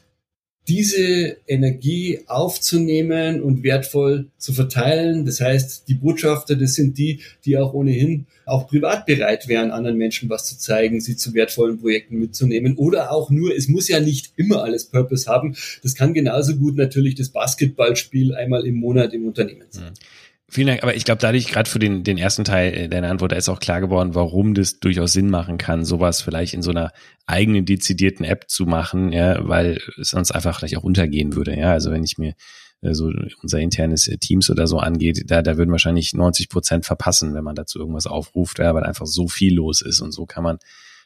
diese 0.68 1.38
Energie 1.46 2.20
aufzunehmen 2.26 3.42
und 3.42 3.62
wertvoll 3.62 4.26
zu 4.36 4.52
verteilen. 4.52 5.24
Das 5.24 5.40
heißt, 5.40 5.88
die 5.88 5.94
Botschafter, 5.94 6.56
das 6.56 6.74
sind 6.74 6.98
die, 6.98 7.20
die 7.46 7.56
auch 7.56 7.72
ohnehin 7.72 8.26
auch 8.44 8.68
privat 8.68 9.06
bereit 9.06 9.48
wären, 9.48 9.70
anderen 9.70 9.96
Menschen 9.96 10.28
was 10.28 10.44
zu 10.44 10.58
zeigen, 10.58 11.00
sie 11.00 11.16
zu 11.16 11.34
wertvollen 11.34 11.78
Projekten 11.80 12.18
mitzunehmen 12.18 12.76
oder 12.76 13.12
auch 13.12 13.30
nur, 13.30 13.54
es 13.56 13.68
muss 13.68 13.88
ja 13.88 14.00
nicht 14.00 14.32
immer 14.36 14.62
alles 14.62 14.86
Purpose 14.86 15.30
haben. 15.30 15.56
Das 15.82 15.94
kann 15.94 16.14
genauso 16.14 16.56
gut 16.56 16.76
natürlich 16.76 17.14
das 17.14 17.30
Basketballspiel 17.30 18.34
einmal 18.34 18.66
im 18.66 18.76
Monat 18.76 19.14
im 19.14 19.26
Unternehmen 19.26 19.66
sein. 19.70 19.92
Mhm. 19.92 20.27
Vielen 20.50 20.68
Dank, 20.68 20.82
aber 20.82 20.96
ich 20.96 21.04
glaube, 21.04 21.20
dadurch 21.20 21.48
gerade 21.48 21.68
für 21.68 21.78
den, 21.78 22.04
den 22.04 22.16
ersten 22.16 22.42
Teil 22.42 22.72
äh, 22.72 22.88
deiner 22.88 23.10
Antwort, 23.10 23.32
da 23.32 23.36
ist 23.36 23.50
auch 23.50 23.60
klar 23.60 23.82
geworden, 23.82 24.14
warum 24.14 24.54
das 24.54 24.80
durchaus 24.80 25.12
Sinn 25.12 25.28
machen 25.28 25.58
kann, 25.58 25.84
sowas 25.84 26.22
vielleicht 26.22 26.54
in 26.54 26.62
so 26.62 26.70
einer 26.70 26.90
eigenen 27.26 27.66
dezidierten 27.66 28.24
App 28.24 28.48
zu 28.48 28.64
machen, 28.64 29.12
ja, 29.12 29.46
weil 29.46 29.78
es 30.00 30.10
sonst 30.10 30.30
einfach 30.30 30.58
vielleicht 30.58 30.78
auch 30.78 30.84
untergehen 30.84 31.36
würde. 31.36 31.54
Ja, 31.54 31.72
also 31.72 31.90
wenn 31.90 32.02
ich 32.02 32.16
mir 32.16 32.34
äh, 32.80 32.94
so 32.94 33.12
unser 33.42 33.60
internes 33.60 34.08
äh, 34.08 34.16
Teams 34.16 34.48
oder 34.48 34.66
so 34.66 34.78
angeht, 34.78 35.24
da, 35.26 35.42
da 35.42 35.58
würden 35.58 35.70
wahrscheinlich 35.70 36.14
90 36.14 36.48
Prozent 36.48 36.86
verpassen, 36.86 37.34
wenn 37.34 37.44
man 37.44 37.54
dazu 37.54 37.78
irgendwas 37.78 38.06
aufruft, 38.06 38.58
ja, 38.58 38.74
weil 38.74 38.84
einfach 38.84 39.06
so 39.06 39.28
viel 39.28 39.54
los 39.54 39.82
ist 39.82 40.00
und 40.00 40.12
so 40.12 40.24
kann 40.24 40.44
man 40.44 40.58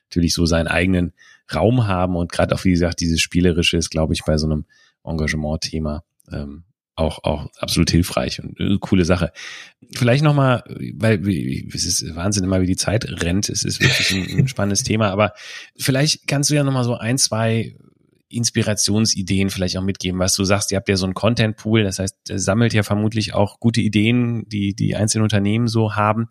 natürlich 0.09 0.35
so 0.35 0.46
seinen 0.46 0.68
eigenen 0.68 1.14
Raum 1.52 1.88
haben 1.88 2.14
und 2.14 2.31
gerade 2.31 2.55
auch, 2.55 2.64
wie 2.64 2.70
gesagt, 2.70 3.00
dieses 3.00 3.20
Spielerische 3.20 3.76
ist, 3.76 3.90
glaube 3.90 4.14
ich, 4.14 4.22
bei 4.24 4.38
so 4.38 4.46
einem 4.46 4.66
Engagement-Thema 5.02 6.05
ähm, 6.31 6.62
auch, 6.94 7.24
auch 7.24 7.46
absolut 7.59 7.90
hilfreich 7.90 8.42
und 8.42 8.59
äh, 8.61 8.76
coole 8.81 9.05
Sache. 9.05 9.33
Vielleicht 9.94 10.22
nochmal, 10.22 10.62
weil 10.94 11.26
es 11.72 11.85
ist 11.85 12.14
Wahnsinn 12.14 12.44
immer, 12.44 12.61
wie 12.61 12.66
die 12.66 12.76
Zeit 12.76 13.07
rennt. 13.22 13.48
Es 13.48 13.64
ist 13.64 13.81
wirklich 13.81 14.11
ein, 14.12 14.40
ein 14.40 14.48
spannendes 14.48 14.83
Thema, 14.85 15.11
aber 15.11 15.33
vielleicht 15.76 16.26
kannst 16.26 16.50
du 16.50 16.55
ja 16.55 16.64
nochmal 16.64 16.85
so 16.85 16.96
ein, 16.96 17.18
zwei 17.18 17.74
Inspirationsideen 18.28 19.50
vielleicht 19.50 19.76
auch 19.76 19.83
mitgeben, 19.83 20.18
was 20.18 20.35
du 20.35 20.44
sagst. 20.44 20.72
Ihr 20.72 20.76
habt 20.76 20.88
ja 20.88 20.96
so 20.96 21.05
einen 21.07 21.14
Content 21.14 21.57
Pool, 21.57 21.83
das 21.83 21.98
heißt, 21.98 22.16
sammelt 22.35 22.72
ja 22.72 22.83
vermutlich 22.83 23.35
auch 23.35 23.61
gute 23.61 23.81
Ideen, 23.81 24.48
die 24.48 24.74
die 24.74 24.96
einzelnen 24.96 25.24
Unternehmen 25.24 25.68
so 25.68 25.94
haben. 25.94 26.28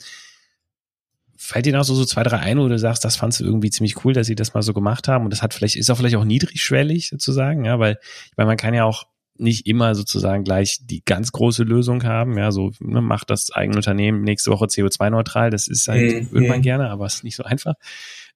Fällt 1.37 1.65
dir 1.65 1.73
noch 1.73 1.83
so, 1.83 1.95
so 1.95 2.05
zwei, 2.05 2.23
drei 2.23 2.37
ein, 2.37 2.59
wo 2.59 2.67
du 2.67 2.77
sagst, 2.77 3.03
das 3.03 3.15
fandst 3.15 3.39
du 3.39 3.45
irgendwie 3.45 3.71
ziemlich 3.71 4.03
cool, 4.05 4.13
dass 4.13 4.27
sie 4.27 4.35
das 4.35 4.53
mal 4.53 4.61
so 4.61 4.73
gemacht 4.73 5.07
haben 5.07 5.23
und 5.23 5.31
das 5.31 5.41
hat 5.41 5.53
vielleicht, 5.53 5.75
ist 5.75 5.89
auch 5.89 5.97
vielleicht 5.97 6.15
auch 6.15 6.23
niedrigschwellig 6.23 7.09
sozusagen, 7.09 7.65
ja, 7.65 7.79
weil, 7.79 7.97
meine, 8.37 8.47
man 8.47 8.57
kann 8.57 8.75
ja 8.75 8.85
auch 8.85 9.07
nicht 9.37 9.67
immer 9.67 9.95
sozusagen 9.95 10.43
gleich 10.43 10.79
die 10.83 11.03
ganz 11.03 11.31
große 11.31 11.63
Lösung 11.63 12.03
haben. 12.03 12.37
Ja, 12.37 12.51
so 12.51 12.71
ne, 12.79 13.01
macht 13.01 13.29
das 13.29 13.51
eigene 13.51 13.77
Unternehmen 13.77 14.21
nächste 14.21 14.51
Woche 14.51 14.65
CO2-neutral. 14.65 15.49
Das 15.49 15.67
ist 15.67 15.87
halt, 15.87 16.23
mhm. 16.23 16.31
würde 16.31 16.47
man 16.47 16.61
gerne, 16.61 16.89
aber 16.89 17.05
es 17.05 17.15
ist 17.15 17.23
nicht 17.23 17.35
so 17.35 17.43
einfach. 17.43 17.75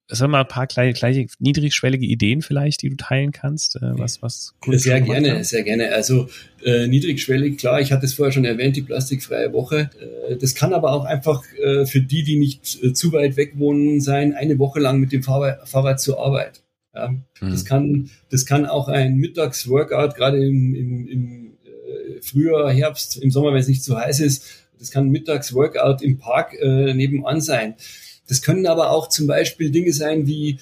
Es 0.08 0.18
sind 0.18 0.30
mal 0.30 0.42
ein 0.42 0.48
paar 0.48 0.68
gleich, 0.68 0.94
gleich 0.94 1.26
niedrigschwellige 1.40 2.06
Ideen 2.06 2.40
vielleicht, 2.40 2.82
die 2.82 2.90
du 2.90 2.96
teilen 2.96 3.32
kannst, 3.32 3.76
äh, 3.76 3.98
was 3.98 4.22
was 4.22 4.54
cool 4.64 4.78
Sehr 4.78 5.00
gerne, 5.00 5.32
haben. 5.32 5.44
sehr 5.44 5.64
gerne. 5.64 5.92
Also 5.92 6.28
äh, 6.64 6.86
niedrigschwellig, 6.86 7.58
klar, 7.58 7.80
ich 7.80 7.90
hatte 7.90 8.06
es 8.06 8.14
vorher 8.14 8.32
schon 8.32 8.44
erwähnt, 8.44 8.76
die 8.76 8.82
plastikfreie 8.82 9.52
Woche. 9.52 9.90
Äh, 10.28 10.36
das 10.36 10.54
kann 10.54 10.72
aber 10.72 10.92
auch 10.92 11.04
einfach 11.04 11.42
äh, 11.54 11.86
für 11.86 12.00
die, 12.00 12.22
die 12.22 12.38
nicht 12.38 12.82
äh, 12.84 12.92
zu 12.92 13.12
weit 13.12 13.36
weg 13.36 13.54
wohnen, 13.56 14.00
sein, 14.00 14.32
eine 14.32 14.60
Woche 14.60 14.78
lang 14.78 15.00
mit 15.00 15.10
dem 15.10 15.24
Fahrrad, 15.24 15.68
Fahrrad 15.68 16.00
zur 16.00 16.20
Arbeit. 16.24 16.62
Ja, 16.96 17.08
mhm. 17.08 17.50
Das 17.50 17.64
kann, 17.64 18.10
das 18.30 18.46
kann 18.46 18.64
auch 18.66 18.88
ein 18.88 19.16
Mittagsworkout, 19.16 20.14
gerade 20.16 20.44
im, 20.44 20.74
im, 20.74 21.08
im 21.08 21.52
äh, 21.64 22.22
Frühjahr, 22.22 22.72
Herbst, 22.72 23.18
im 23.22 23.30
Sommer, 23.30 23.52
wenn 23.52 23.60
es 23.60 23.68
nicht 23.68 23.84
zu 23.84 23.96
heiß 23.96 24.20
ist, 24.20 24.44
das 24.78 24.90
kann 24.90 25.06
ein 25.06 25.10
Mittagsworkout 25.10 26.02
im 26.02 26.18
Park 26.18 26.54
äh, 26.54 26.94
nebenan 26.94 27.40
sein. 27.40 27.74
Das 28.28 28.42
können 28.42 28.66
aber 28.66 28.90
auch 28.90 29.08
zum 29.08 29.26
Beispiel 29.26 29.70
Dinge 29.70 29.92
sein 29.92 30.26
wie 30.26 30.58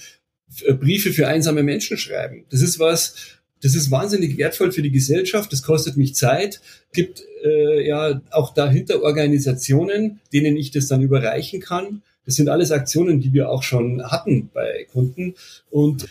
äh, 0.65 0.75
Briefe 0.75 1.13
für 1.13 1.29
einsame 1.29 1.63
Menschen 1.63 1.97
schreiben. 1.97 2.45
Das 2.51 2.61
ist 2.61 2.79
was, 2.79 3.15
das 3.63 3.75
ist 3.75 3.91
wahnsinnig 3.91 4.37
wertvoll 4.37 4.73
für 4.73 4.83
die 4.83 4.91
Gesellschaft. 4.91 5.53
Das 5.53 5.63
kostet 5.63 5.97
mich 5.97 6.15
Zeit. 6.15 6.61
Gibt 6.93 7.25
äh, 7.45 7.87
ja 7.87 8.21
auch 8.31 8.53
dahinter 8.53 9.03
Organisationen, 9.03 10.21
denen 10.33 10.57
ich 10.57 10.71
das 10.71 10.89
dann 10.89 11.03
überreichen 11.03 11.61
kann. 11.61 12.03
Das 12.27 12.37
sind 12.37 12.49
alles 12.49 12.71
Aktionen, 12.71 13.21
die 13.21 13.33
wir 13.33 13.51
auch 13.51 13.63
schon 13.63 14.03
hatten 14.03 14.51
bei 14.53 14.87
Kunden. 14.93 15.35
Und 15.71 16.07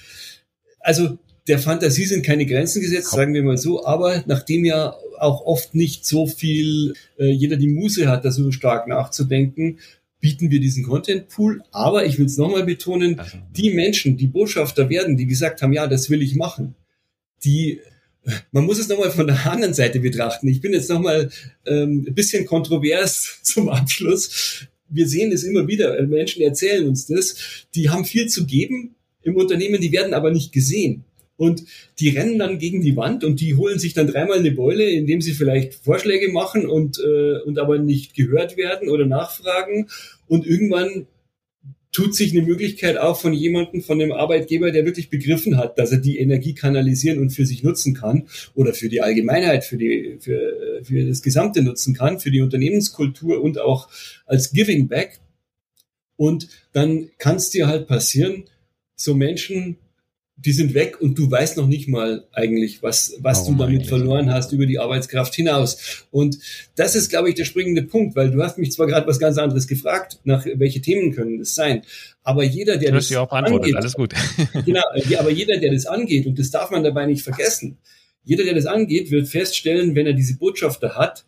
also 0.80 1.18
der 1.48 1.60
Fantasie 1.60 2.06
sind 2.06 2.26
keine 2.26 2.46
Grenzen 2.46 2.82
gesetzt, 2.82 3.12
sagen 3.12 3.34
wir 3.34 3.44
mal 3.44 3.58
so. 3.58 3.86
Aber 3.86 4.24
nachdem 4.28 4.66
ja 4.66 4.96
auch 5.20 5.46
oft 5.46 5.76
nicht 5.76 6.06
so 6.06 6.28
viel 6.28 6.94
äh, 7.18 7.32
jeder 7.32 7.58
die 7.58 7.68
Muse 7.68 8.08
hat, 8.08 8.26
da 8.26 8.32
so 8.32 8.52
stark 8.52 8.88
nachzudenken, 8.88 9.80
bieten 10.20 10.52
wir 10.52 10.60
diesen 10.60 10.86
Content 10.86 11.28
Pool. 11.30 11.64
Aber 11.72 12.06
ich 12.06 12.18
will 12.18 12.28
es 12.28 12.38
nochmal 12.38 12.64
betonen, 12.64 13.20
also. 13.20 13.38
die 13.56 13.72
Menschen, 13.72 14.16
die 14.16 14.28
Botschafter 14.28 14.90
werden, 14.90 15.18
die 15.18 15.26
gesagt 15.26 15.62
haben, 15.62 15.74
ja, 15.74 15.88
das 15.88 16.10
will 16.10 16.22
ich 16.22 16.36
machen, 16.36 16.76
die 17.44 17.82
man 18.52 18.66
muss 18.66 18.80
es 18.80 18.88
nochmal 18.88 19.12
von 19.12 19.28
der 19.28 19.52
anderen 19.52 19.74
Seite 19.74 20.00
betrachten. 20.00 20.48
Ich 20.48 20.62
bin 20.62 20.72
jetzt 20.72 20.90
nochmal 20.90 21.30
ähm, 21.66 22.06
ein 22.08 22.14
bisschen 22.14 22.46
kontrovers 22.46 23.40
zum 23.44 23.68
Abschluss 23.68 24.68
wir 24.94 25.08
sehen 25.08 25.32
es 25.32 25.44
immer 25.44 25.68
wieder, 25.68 26.02
Menschen 26.08 26.42
erzählen 26.42 26.88
uns 26.88 27.08
das, 27.08 27.36
die 27.76 27.90
haben 27.90 28.06
viel 28.06 28.28
zu 28.28 28.46
geben 28.46 28.96
im 29.24 29.36
Unternehmen, 29.36 29.82
die 29.82 29.92
werden 29.92 30.14
aber 30.14 30.32
nicht 30.32 30.52
gesehen. 30.52 31.04
Und 31.36 31.64
die 32.00 32.10
rennen 32.10 32.38
dann 32.38 32.60
gegen 32.60 32.82
die 32.82 32.96
Wand 32.96 33.24
und 33.24 33.42
die 33.42 33.56
holen 33.56 33.80
sich 33.80 33.94
dann 33.94 34.08
dreimal 34.08 34.38
eine 34.38 34.52
Beule, 34.52 34.90
indem 34.90 35.20
sie 35.20 35.34
vielleicht 35.34 35.74
Vorschläge 35.74 36.32
machen 36.32 36.68
und, 36.68 37.00
äh, 37.00 37.40
und 37.42 37.58
aber 37.58 37.80
nicht 37.80 38.14
gehört 38.14 38.56
werden 38.56 38.88
oder 38.88 39.06
nachfragen. 39.08 39.90
Und 40.28 40.46
irgendwann 40.46 41.08
tut 41.94 42.16
sich 42.16 42.32
eine 42.32 42.42
Möglichkeit 42.42 42.98
auf 42.98 43.22
von 43.22 43.34
jemandem, 43.34 43.82
von 43.82 44.00
dem 44.00 44.12
Arbeitgeber, 44.12 44.72
der 44.72 44.84
wirklich 44.84 45.10
begriffen 45.10 45.58
hat, 45.58 45.78
dass 45.78 45.92
er 45.92 46.00
die 46.00 46.18
Energie 46.18 46.56
kanalisieren 46.56 47.20
und 47.20 47.30
für 47.30 47.46
sich 47.46 47.64
nutzen 47.64 47.94
kann 47.94 48.28
oder 48.56 48.74
für 48.74 48.90
die 48.90 49.02
Allgemeinheit, 49.02 49.64
für 49.64 49.78
die, 49.78 50.18
für, 50.20 50.82
für 50.84 51.06
das 51.06 51.22
Gesamte 51.22 51.62
nutzen 51.62 51.94
kann, 51.94 52.20
für 52.20 52.32
die 52.32 52.42
Unternehmenskultur 52.42 53.42
und 53.42 53.62
auch 53.62 53.88
als 54.26 54.52
Giving 54.52 54.88
Back. 54.88 55.20
Und 56.18 56.50
dann 56.74 57.12
kann 57.20 57.38
es 57.38 57.52
dir 57.52 57.68
halt 57.68 57.88
passieren, 57.88 58.46
so 58.96 59.14
Menschen 59.14 59.78
die 60.36 60.52
sind 60.52 60.74
weg 60.74 61.00
und 61.00 61.18
du 61.18 61.30
weißt 61.30 61.58
noch 61.58 61.68
nicht 61.68 61.88
mal 61.88 62.28
eigentlich, 62.34 62.82
was, 62.82 63.16
was 63.20 63.46
du 63.46 63.54
damit 63.56 63.88
verloren 63.88 64.32
hast 64.32 64.52
über 64.52 64.66
die 64.66 64.80
Arbeitskraft 64.80 65.36
hinaus. 65.36 66.06
Und 66.12 66.38
das 66.76 66.96
ist, 66.96 67.10
glaube 67.10 67.30
ich, 67.30 67.36
der 67.36 67.46
springende 67.46 67.84
Punkt, 67.84 68.16
weil 68.16 68.32
du 68.32 68.42
hast 68.44 68.58
mich 68.58 68.72
zwar 68.72 68.88
gerade 68.88 69.08
was 69.08 69.20
ganz 69.20 69.38
anderes 69.38 69.68
gefragt, 69.68 70.20
nach 70.24 70.46
welche 70.56 70.82
Themen 70.82 71.14
können 71.14 71.38
das 71.38 71.56
sein, 71.56 71.84
aber 72.24 72.44
jeder, 72.44 72.78
der 72.78 72.94
das 72.94 73.12
angeht, 73.14 73.76
alles 73.76 73.94
gut. 73.94 74.14
genau, 74.66 74.82
aber 75.20 75.32
jeder, 75.32 75.60
der 75.60 75.72
das 75.72 75.86
angeht, 75.86 76.26
und 76.26 76.40
das 76.40 76.50
darf 76.50 76.72
man 76.72 76.84
dabei 76.84 77.06
nicht 77.06 77.22
vergessen, 77.22 77.78
jeder, 78.24 78.44
der 78.44 78.56
das 78.56 78.66
angeht, 78.66 79.12
wird 79.12 79.28
feststellen, 79.28 79.96
wenn 79.96 80.08
er 80.08 80.14
diese 80.14 80.38
Botschafter 80.38 80.96
hat, 80.96 81.26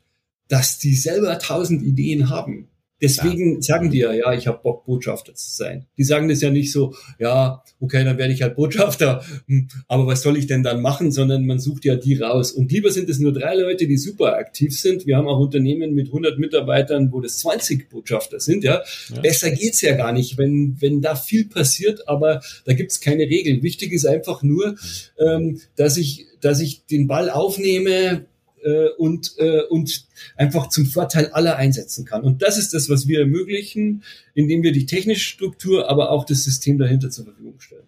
dass 0.47 0.77
die 0.77 0.95
selber 0.95 1.37
tausend 1.39 1.83
Ideen 1.83 2.29
haben 2.29 2.69
Deswegen 3.01 3.55
ja. 3.55 3.61
sagen 3.61 3.91
die 3.91 3.99
ja, 3.99 4.13
ja, 4.13 4.33
ich 4.33 4.47
habe 4.47 4.59
Bock, 4.63 4.85
Botschafter 4.85 5.35
zu 5.35 5.51
sein. 5.51 5.85
Die 5.97 6.03
sagen 6.03 6.29
das 6.29 6.41
ja 6.41 6.49
nicht 6.49 6.71
so, 6.71 6.95
ja, 7.19 7.61
okay, 7.81 8.05
dann 8.05 8.17
werde 8.17 8.33
ich 8.33 8.41
halt 8.41 8.55
Botschafter, 8.55 9.23
hm, 9.47 9.67
aber 9.87 10.07
was 10.07 10.21
soll 10.21 10.37
ich 10.37 10.47
denn 10.47 10.63
dann 10.63 10.81
machen, 10.81 11.11
sondern 11.11 11.45
man 11.45 11.59
sucht 11.59 11.83
ja 11.83 11.95
die 11.95 12.15
raus. 12.15 12.53
Und 12.53 12.71
lieber 12.71 12.91
sind 12.91 13.09
es 13.09 13.19
nur 13.19 13.33
drei 13.33 13.55
Leute, 13.55 13.85
die 13.85 13.97
super 13.97 14.37
aktiv 14.37 14.79
sind. 14.79 15.05
Wir 15.05 15.17
haben 15.17 15.27
auch 15.27 15.39
Unternehmen 15.39 15.93
mit 15.93 16.07
100 16.07 16.39
Mitarbeitern, 16.39 17.11
wo 17.11 17.19
das 17.19 17.39
20 17.39 17.89
Botschafter 17.89 18.39
sind. 18.39 18.63
Ja, 18.63 18.81
ja. 19.13 19.21
besser 19.21 19.51
geht's 19.51 19.81
ja 19.81 19.95
gar 19.95 20.13
nicht, 20.13 20.37
wenn 20.37 20.77
wenn 20.79 21.01
da 21.01 21.15
viel 21.15 21.45
passiert, 21.45 22.07
aber 22.07 22.41
da 22.65 22.73
gibt's 22.73 23.01
keine 23.01 23.23
Regeln. 23.23 23.61
Wichtig 23.61 23.91
ist 23.91 24.05
einfach 24.05 24.41
nur, 24.41 24.71
mhm. 24.71 24.77
ähm, 25.19 25.61
dass 25.75 25.97
ich 25.97 26.25
dass 26.41 26.61
ich 26.61 26.85
den 26.85 27.07
Ball 27.07 27.29
aufnehme, 27.29 28.25
äh, 28.65 28.89
und, 28.97 29.35
äh, 29.37 29.61
und 29.69 30.07
einfach 30.35 30.67
zum 30.69 30.85
Vorteil 30.85 31.29
aller 31.29 31.55
einsetzen 31.55 32.03
kann. 32.03 32.23
Und 32.23 32.41
das 32.41 32.57
ist 32.57 32.73
das, 32.73 32.89
was 32.89 33.07
wir 33.07 33.19
ermöglichen, 33.21 34.03
indem 34.33 34.63
wir 34.63 34.71
die 34.71 34.85
technische 34.85 35.25
Struktur, 35.25 35.89
aber 35.89 36.11
auch 36.11 36.25
das 36.25 36.43
System 36.43 36.77
dahinter 36.77 37.09
zur 37.09 37.25
Verfügung 37.25 37.59
stellen. 37.59 37.85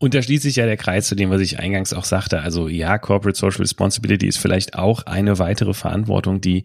Und 0.00 0.14
da 0.14 0.22
schließt 0.22 0.44
sich 0.44 0.56
ja 0.56 0.66
der 0.66 0.76
Kreis 0.76 1.08
zu 1.08 1.16
dem, 1.16 1.30
was 1.30 1.40
ich 1.40 1.58
eingangs 1.58 1.92
auch 1.92 2.04
sagte. 2.04 2.40
Also 2.40 2.68
ja, 2.68 2.98
Corporate 2.98 3.36
Social 3.36 3.62
Responsibility 3.62 4.28
ist 4.28 4.38
vielleicht 4.38 4.74
auch 4.74 5.02
eine 5.06 5.40
weitere 5.40 5.74
Verantwortung, 5.74 6.40
die 6.40 6.64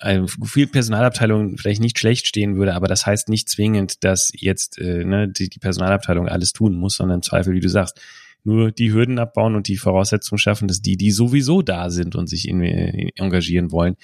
äh, 0.00 0.22
viel 0.44 0.68
Personalabteilungen 0.68 1.58
vielleicht 1.58 1.80
nicht 1.80 1.98
schlecht 1.98 2.28
stehen 2.28 2.56
würde, 2.56 2.74
aber 2.74 2.86
das 2.86 3.04
heißt 3.04 3.28
nicht 3.28 3.48
zwingend, 3.48 4.04
dass 4.04 4.30
jetzt 4.32 4.78
äh, 4.78 5.04
ne, 5.04 5.28
die, 5.28 5.50
die 5.50 5.58
Personalabteilung 5.58 6.28
alles 6.28 6.52
tun 6.52 6.74
muss, 6.76 6.96
sondern 6.96 7.16
im 7.18 7.22
Zweifel, 7.22 7.52
wie 7.52 7.60
du 7.60 7.68
sagst, 7.68 8.00
nur 8.44 8.72
die 8.72 8.92
Hürden 8.92 9.18
abbauen 9.18 9.54
und 9.54 9.68
die 9.68 9.76
Voraussetzungen 9.76 10.38
schaffen, 10.38 10.68
dass 10.68 10.82
die, 10.82 10.96
die 10.96 11.10
sowieso 11.10 11.62
da 11.62 11.90
sind 11.90 12.16
und 12.16 12.26
sich 12.26 12.48
in, 12.48 12.62
in, 12.62 13.10
engagieren 13.16 13.70
wollen, 13.72 13.96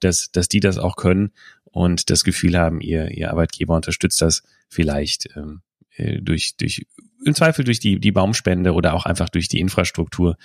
dass, 0.00 0.30
dass 0.32 0.48
die 0.48 0.60
das 0.60 0.78
auch 0.78 0.96
können 0.96 1.32
und 1.64 2.10
das 2.10 2.24
Gefühl 2.24 2.58
haben, 2.58 2.80
ihr, 2.80 3.10
ihr 3.10 3.30
Arbeitgeber 3.30 3.76
unterstützt 3.76 4.22
das 4.22 4.42
vielleicht 4.68 5.28
ähm, 5.36 5.62
äh, 5.96 6.20
durch, 6.20 6.56
durch, 6.56 6.86
im 7.24 7.34
Zweifel 7.34 7.64
durch 7.64 7.80
die, 7.80 8.00
die 8.00 8.12
Baumspende 8.12 8.72
oder 8.72 8.94
auch 8.94 9.06
einfach 9.06 9.28
durch 9.28 9.48
die 9.48 9.60
Infrastruktur. 9.60 10.36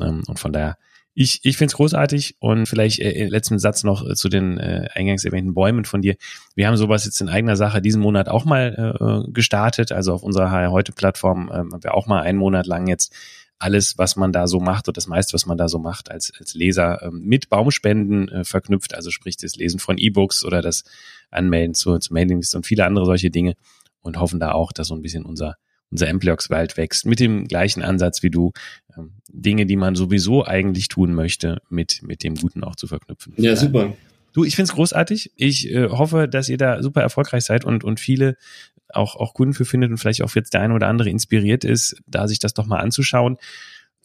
Ähm, 0.00 0.22
und 0.26 0.38
von 0.38 0.52
daher 0.52 0.76
ich, 1.18 1.40
ich 1.44 1.56
finde 1.56 1.70
es 1.70 1.76
großartig 1.76 2.36
und 2.40 2.66
vielleicht 2.66 2.98
äh, 2.98 3.26
letzten 3.26 3.58
Satz 3.58 3.84
noch 3.84 4.06
äh, 4.06 4.14
zu 4.14 4.28
den 4.28 4.58
äh, 4.58 4.88
eingangs 4.92 5.24
erwähnten 5.24 5.54
Bäumen 5.54 5.86
von 5.86 6.02
dir. 6.02 6.14
Wir 6.54 6.66
haben 6.66 6.76
sowas 6.76 7.06
jetzt 7.06 7.22
in 7.22 7.30
eigener 7.30 7.56
Sache 7.56 7.80
diesen 7.80 8.02
Monat 8.02 8.28
auch 8.28 8.44
mal 8.44 9.24
äh, 9.26 9.32
gestartet. 9.32 9.92
Also 9.92 10.12
auf 10.12 10.22
unserer 10.22 10.50
HR 10.50 10.72
heute 10.72 10.92
Plattform 10.92 11.48
äh, 11.48 11.54
haben 11.54 11.82
wir 11.82 11.94
auch 11.94 12.06
mal 12.06 12.20
einen 12.20 12.38
Monat 12.38 12.66
lang 12.66 12.86
jetzt 12.86 13.14
alles, 13.58 13.96
was 13.96 14.16
man 14.16 14.30
da 14.30 14.46
so 14.46 14.60
macht 14.60 14.88
oder 14.88 14.96
das 14.96 15.06
meiste, 15.06 15.32
was 15.32 15.46
man 15.46 15.56
da 15.56 15.68
so 15.68 15.78
macht 15.78 16.10
als, 16.10 16.30
als 16.38 16.52
Leser 16.52 17.02
ähm, 17.02 17.22
mit 17.24 17.48
Baumspenden 17.48 18.28
äh, 18.28 18.44
verknüpft, 18.44 18.94
also 18.94 19.10
sprich 19.10 19.38
das 19.38 19.56
Lesen 19.56 19.80
von 19.80 19.96
E-Books 19.96 20.44
oder 20.44 20.60
das 20.60 20.84
Anmelden 21.30 21.72
zu, 21.72 21.98
zu 21.98 22.12
Mailinglist 22.12 22.54
und 22.54 22.66
viele 22.66 22.84
andere 22.84 23.06
solche 23.06 23.30
Dinge 23.30 23.54
und 24.02 24.20
hoffen 24.20 24.38
da 24.38 24.52
auch, 24.52 24.70
dass 24.70 24.88
so 24.88 24.94
ein 24.94 25.00
bisschen 25.00 25.24
unser 25.24 25.56
unser 25.96 26.10
Ampliox-Wald 26.10 26.76
wächst, 26.76 27.06
mit 27.06 27.20
dem 27.20 27.48
gleichen 27.48 27.82
Ansatz 27.82 28.22
wie 28.22 28.28
du, 28.28 28.52
ähm, 28.96 29.12
Dinge, 29.28 29.64
die 29.64 29.76
man 29.76 29.94
sowieso 29.94 30.44
eigentlich 30.44 30.88
tun 30.88 31.14
möchte, 31.14 31.62
mit, 31.70 32.02
mit 32.02 32.22
dem 32.22 32.34
Guten 32.34 32.62
auch 32.62 32.76
zu 32.76 32.86
verknüpfen. 32.86 33.32
Ja, 33.38 33.56
super. 33.56 33.94
Du, 34.34 34.44
ich 34.44 34.56
find's 34.56 34.72
großartig. 34.72 35.32
Ich 35.36 35.70
äh, 35.70 35.88
hoffe, 35.88 36.28
dass 36.28 36.50
ihr 36.50 36.58
da 36.58 36.82
super 36.82 37.00
erfolgreich 37.00 37.44
seid 37.44 37.64
und, 37.64 37.82
und 37.82 37.98
viele 37.98 38.36
auch, 38.90 39.16
auch 39.16 39.32
Kunden 39.32 39.54
für 39.54 39.64
findet 39.64 39.90
und 39.90 39.96
vielleicht 39.96 40.22
auch 40.22 40.34
jetzt 40.34 40.52
der 40.52 40.60
eine 40.60 40.74
oder 40.74 40.88
andere 40.88 41.08
inspiriert 41.08 41.64
ist, 41.64 41.96
da 42.06 42.28
sich 42.28 42.38
das 42.38 42.52
doch 42.52 42.66
mal 42.66 42.80
anzuschauen. 42.80 43.38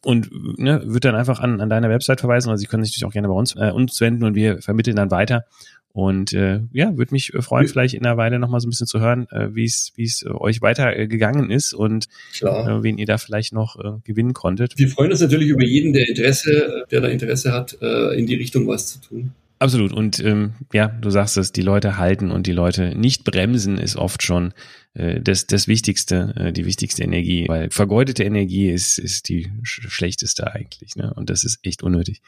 Und 0.04 0.30
ne, 0.58 0.82
wird 0.86 1.04
dann 1.04 1.15
einfach 1.15 1.41
an, 1.41 1.60
an 1.60 1.69
deiner 1.69 1.89
Website 1.89 2.21
verweisen, 2.21 2.49
also 2.49 2.60
Sie 2.62 2.67
können 2.67 2.84
sich 2.84 2.93
natürlich 2.93 3.06
auch 3.06 3.13
gerne 3.13 3.27
bei 3.27 3.34
uns, 3.34 3.56
äh, 3.58 3.71
uns 3.71 3.99
wenden 3.99 4.23
und 4.23 4.34
wir 4.34 4.62
vermitteln 4.62 4.95
dann 4.95 5.12
weiter. 5.12 5.43
Und 5.93 6.34
äh, 6.34 6.62
ja, 6.71 6.97
würde 6.97 7.13
mich 7.13 7.34
freuen, 7.39 7.67
vielleicht 7.67 7.93
in 7.93 8.06
einer 8.06 8.17
Weile 8.17 8.39
nochmal 8.39 8.62
so 8.62 8.67
ein 8.67 8.69
bisschen 8.69 8.88
zu 8.88 8.99
hören, 8.99 9.27
äh, 9.32 9.54
wie 9.54 9.65
es 9.65 9.91
wie 9.95 10.04
es 10.04 10.25
euch 10.25 10.62
weiter 10.62 10.95
äh, 10.95 11.08
gegangen 11.08 11.51
ist 11.51 11.73
und 11.73 12.08
äh, 12.41 12.45
wen 12.45 12.97
ihr 12.97 13.06
da 13.06 13.17
vielleicht 13.17 13.54
noch 13.54 13.77
äh, 13.77 13.99
gewinnen 14.04 14.34
konntet. 14.34 14.77
Wir 14.77 14.88
freuen 14.88 15.12
uns 15.12 15.21
natürlich 15.21 15.49
über 15.49 15.65
jeden, 15.65 15.93
der 15.93 16.08
Interesse, 16.08 16.86
der 16.91 17.01
da 17.01 17.08
Interesse 17.08 17.51
hat, 17.51 17.77
äh, 17.82 18.17
in 18.17 18.25
die 18.25 18.36
Richtung 18.36 18.67
was 18.67 18.88
zu 18.88 19.01
tun. 19.01 19.32
Absolut. 19.62 19.93
Und 19.93 20.19
ähm, 20.23 20.54
ja, 20.73 20.88
du 20.88 21.12
sagst 21.12 21.38
es, 21.38 21.51
die 21.51 21.62
Leute 21.62 21.97
halten 21.97 22.32
und 22.32 22.47
die 22.47 22.51
Leute 22.51 22.95
nicht 22.95 23.25
bremsen 23.25 23.77
ist 23.77 23.95
oft 23.95 24.23
schon 24.23 24.54
äh, 24.95 25.21
das, 25.21 25.45
das 25.45 25.67
Wichtigste, 25.67 26.34
äh, 26.36 26.51
die 26.51 26.65
wichtigste 26.65 27.04
Energie. 27.04 27.47
Weil 27.47 27.69
vergeudete 27.69 28.23
Energie 28.23 28.71
ist, 28.71 28.97
ist 28.97 29.30
die 29.30 29.51
sch 29.62 29.82
schlechteste 29.88 30.51
eigentlich. 30.51 30.95
Ne? 30.95 31.13
Und 31.13 31.30
das 31.30 31.43
ist 31.43 31.60
echt 31.63 31.84
unnötig. 31.84 32.21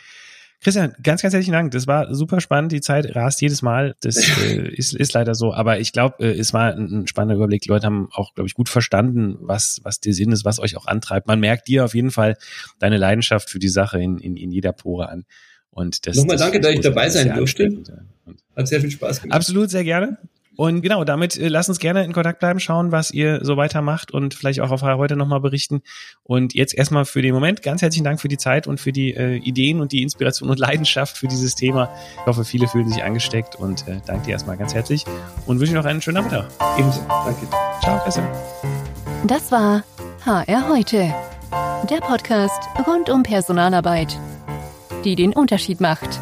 Christian, 0.64 0.94
ganz, 1.04 1.22
ganz 1.22 1.34
herzlichen 1.34 1.52
Dank. 1.52 1.72
Das 1.72 1.88
war 1.88 2.14
super 2.16 2.40
spannend. 2.40 2.72
Die 2.72 2.80
Zeit 2.80 3.16
rast 3.16 3.42
jedes 3.42 3.62
Mal. 3.62 3.96
Das 4.02 4.16
äh, 4.42 4.70
ist, 4.70 4.96
ist 4.96 5.14
leider 5.14 5.36
so. 5.36 5.54
Aber 5.54 5.80
ich 5.80 5.92
glaube, 5.92 6.24
äh, 6.24 6.40
es 6.40 6.54
war 6.54 6.74
ein, 6.74 7.02
ein 7.02 7.08
spannender 7.08 7.36
Überblick. 7.36 7.62
Die 7.62 7.70
Leute 7.70 7.86
haben 7.86 8.08
auch, 8.14 8.34
glaube 8.34 8.48
ich, 8.48 8.54
gut 8.54 8.70
verstanden, 8.70 9.36
was, 9.42 9.82
was 9.84 10.00
der 10.00 10.14
Sinn 10.14 10.32
ist, 10.32 10.46
was 10.46 10.60
euch 10.60 10.78
auch 10.78 10.88
antreibt. 10.88 11.28
Man 11.28 11.42
merkt 11.42 11.68
dir 11.68 11.84
auf 11.84 11.94
jeden 11.94 12.12
Fall 12.12 12.38
deine 12.80 12.98
Leidenschaft 12.98 13.50
für 13.50 13.60
die 13.60 13.68
Sache 13.68 14.00
in, 14.00 14.18
in, 14.18 14.38
in 14.38 14.52
jeder 14.52 14.72
Pore 14.72 15.10
an. 15.10 15.26
Und 15.70 16.08
das, 16.08 16.16
Nochmal 16.16 16.38
das 16.38 16.46
danke, 16.46 16.62
dass 16.62 16.72
ich 16.72 16.82
dabei 16.82 17.10
sein 17.10 17.36
durfte. 17.36 17.84
Hat 18.56 18.68
sehr 18.68 18.80
viel 18.80 18.92
Spaß 18.92 19.22
gemacht. 19.22 19.36
Absolut, 19.36 19.70
sehr 19.70 19.84
gerne. 19.84 20.18
Und 20.56 20.82
genau, 20.82 21.04
damit 21.04 21.38
äh, 21.38 21.48
lasst 21.48 21.70
uns 21.70 21.80
gerne 21.80 22.04
in 22.04 22.14
Kontakt 22.14 22.40
bleiben, 22.40 22.60
schauen, 22.60 22.92
was 22.92 23.12
ihr 23.12 23.44
so 23.44 23.58
weitermacht 23.58 24.12
und 24.12 24.34
vielleicht 24.34 24.60
auch 24.60 24.72
auf 24.72 24.82
heute 24.84 25.16
nochmal 25.16 25.40
berichten. 25.40 25.82
Und 26.24 26.54
jetzt 26.54 26.74
erstmal 26.74 27.06
für 27.06 27.22
den 27.22 27.34
Moment 27.34 27.62
ganz 27.62 27.82
herzlichen 27.82 28.04
Dank 28.04 28.22
für 28.22 28.28
die 28.28 28.38
Zeit 28.38 28.68
und 28.68 28.80
für 28.80 28.92
die 28.92 29.14
äh, 29.14 29.38
Ideen 29.38 29.80
und 29.80 29.92
die 29.92 30.04
Inspiration 30.04 30.50
und 30.50 30.60
Leidenschaft 30.60 31.18
für 31.18 31.28
dieses 31.28 31.56
Thema. 31.56 31.90
Ich 32.20 32.26
hoffe, 32.26 32.46
viele 32.46 32.68
fühlen 32.68 32.90
sich 32.90 33.04
angesteckt 33.04 33.56
und 33.56 33.88
äh, 33.88 34.00
danke 34.06 34.26
dir 34.26 34.32
erstmal 34.32 34.58
ganz 34.58 34.74
herzlich 34.74 35.06
und 35.46 35.60
wünsche 35.60 35.74
noch 35.74 35.86
einen 35.86 36.02
schönen 36.02 36.18
Nachmittag. 36.18 36.50
Ebenso, 36.78 37.02
danke. 37.08 37.48
Ciao, 37.82 38.00
Christian. 38.04 38.28
Das 39.26 39.52
war 39.52 39.84
HR 40.26 40.70
heute, 40.70 41.14
der 41.90 42.00
Podcast 42.02 42.62
rund 42.86 43.10
um 43.10 43.24
Personalarbeit 43.24 44.18
die 45.04 45.16
den 45.16 45.34
Unterschied 45.34 45.82
macht. 45.82 46.20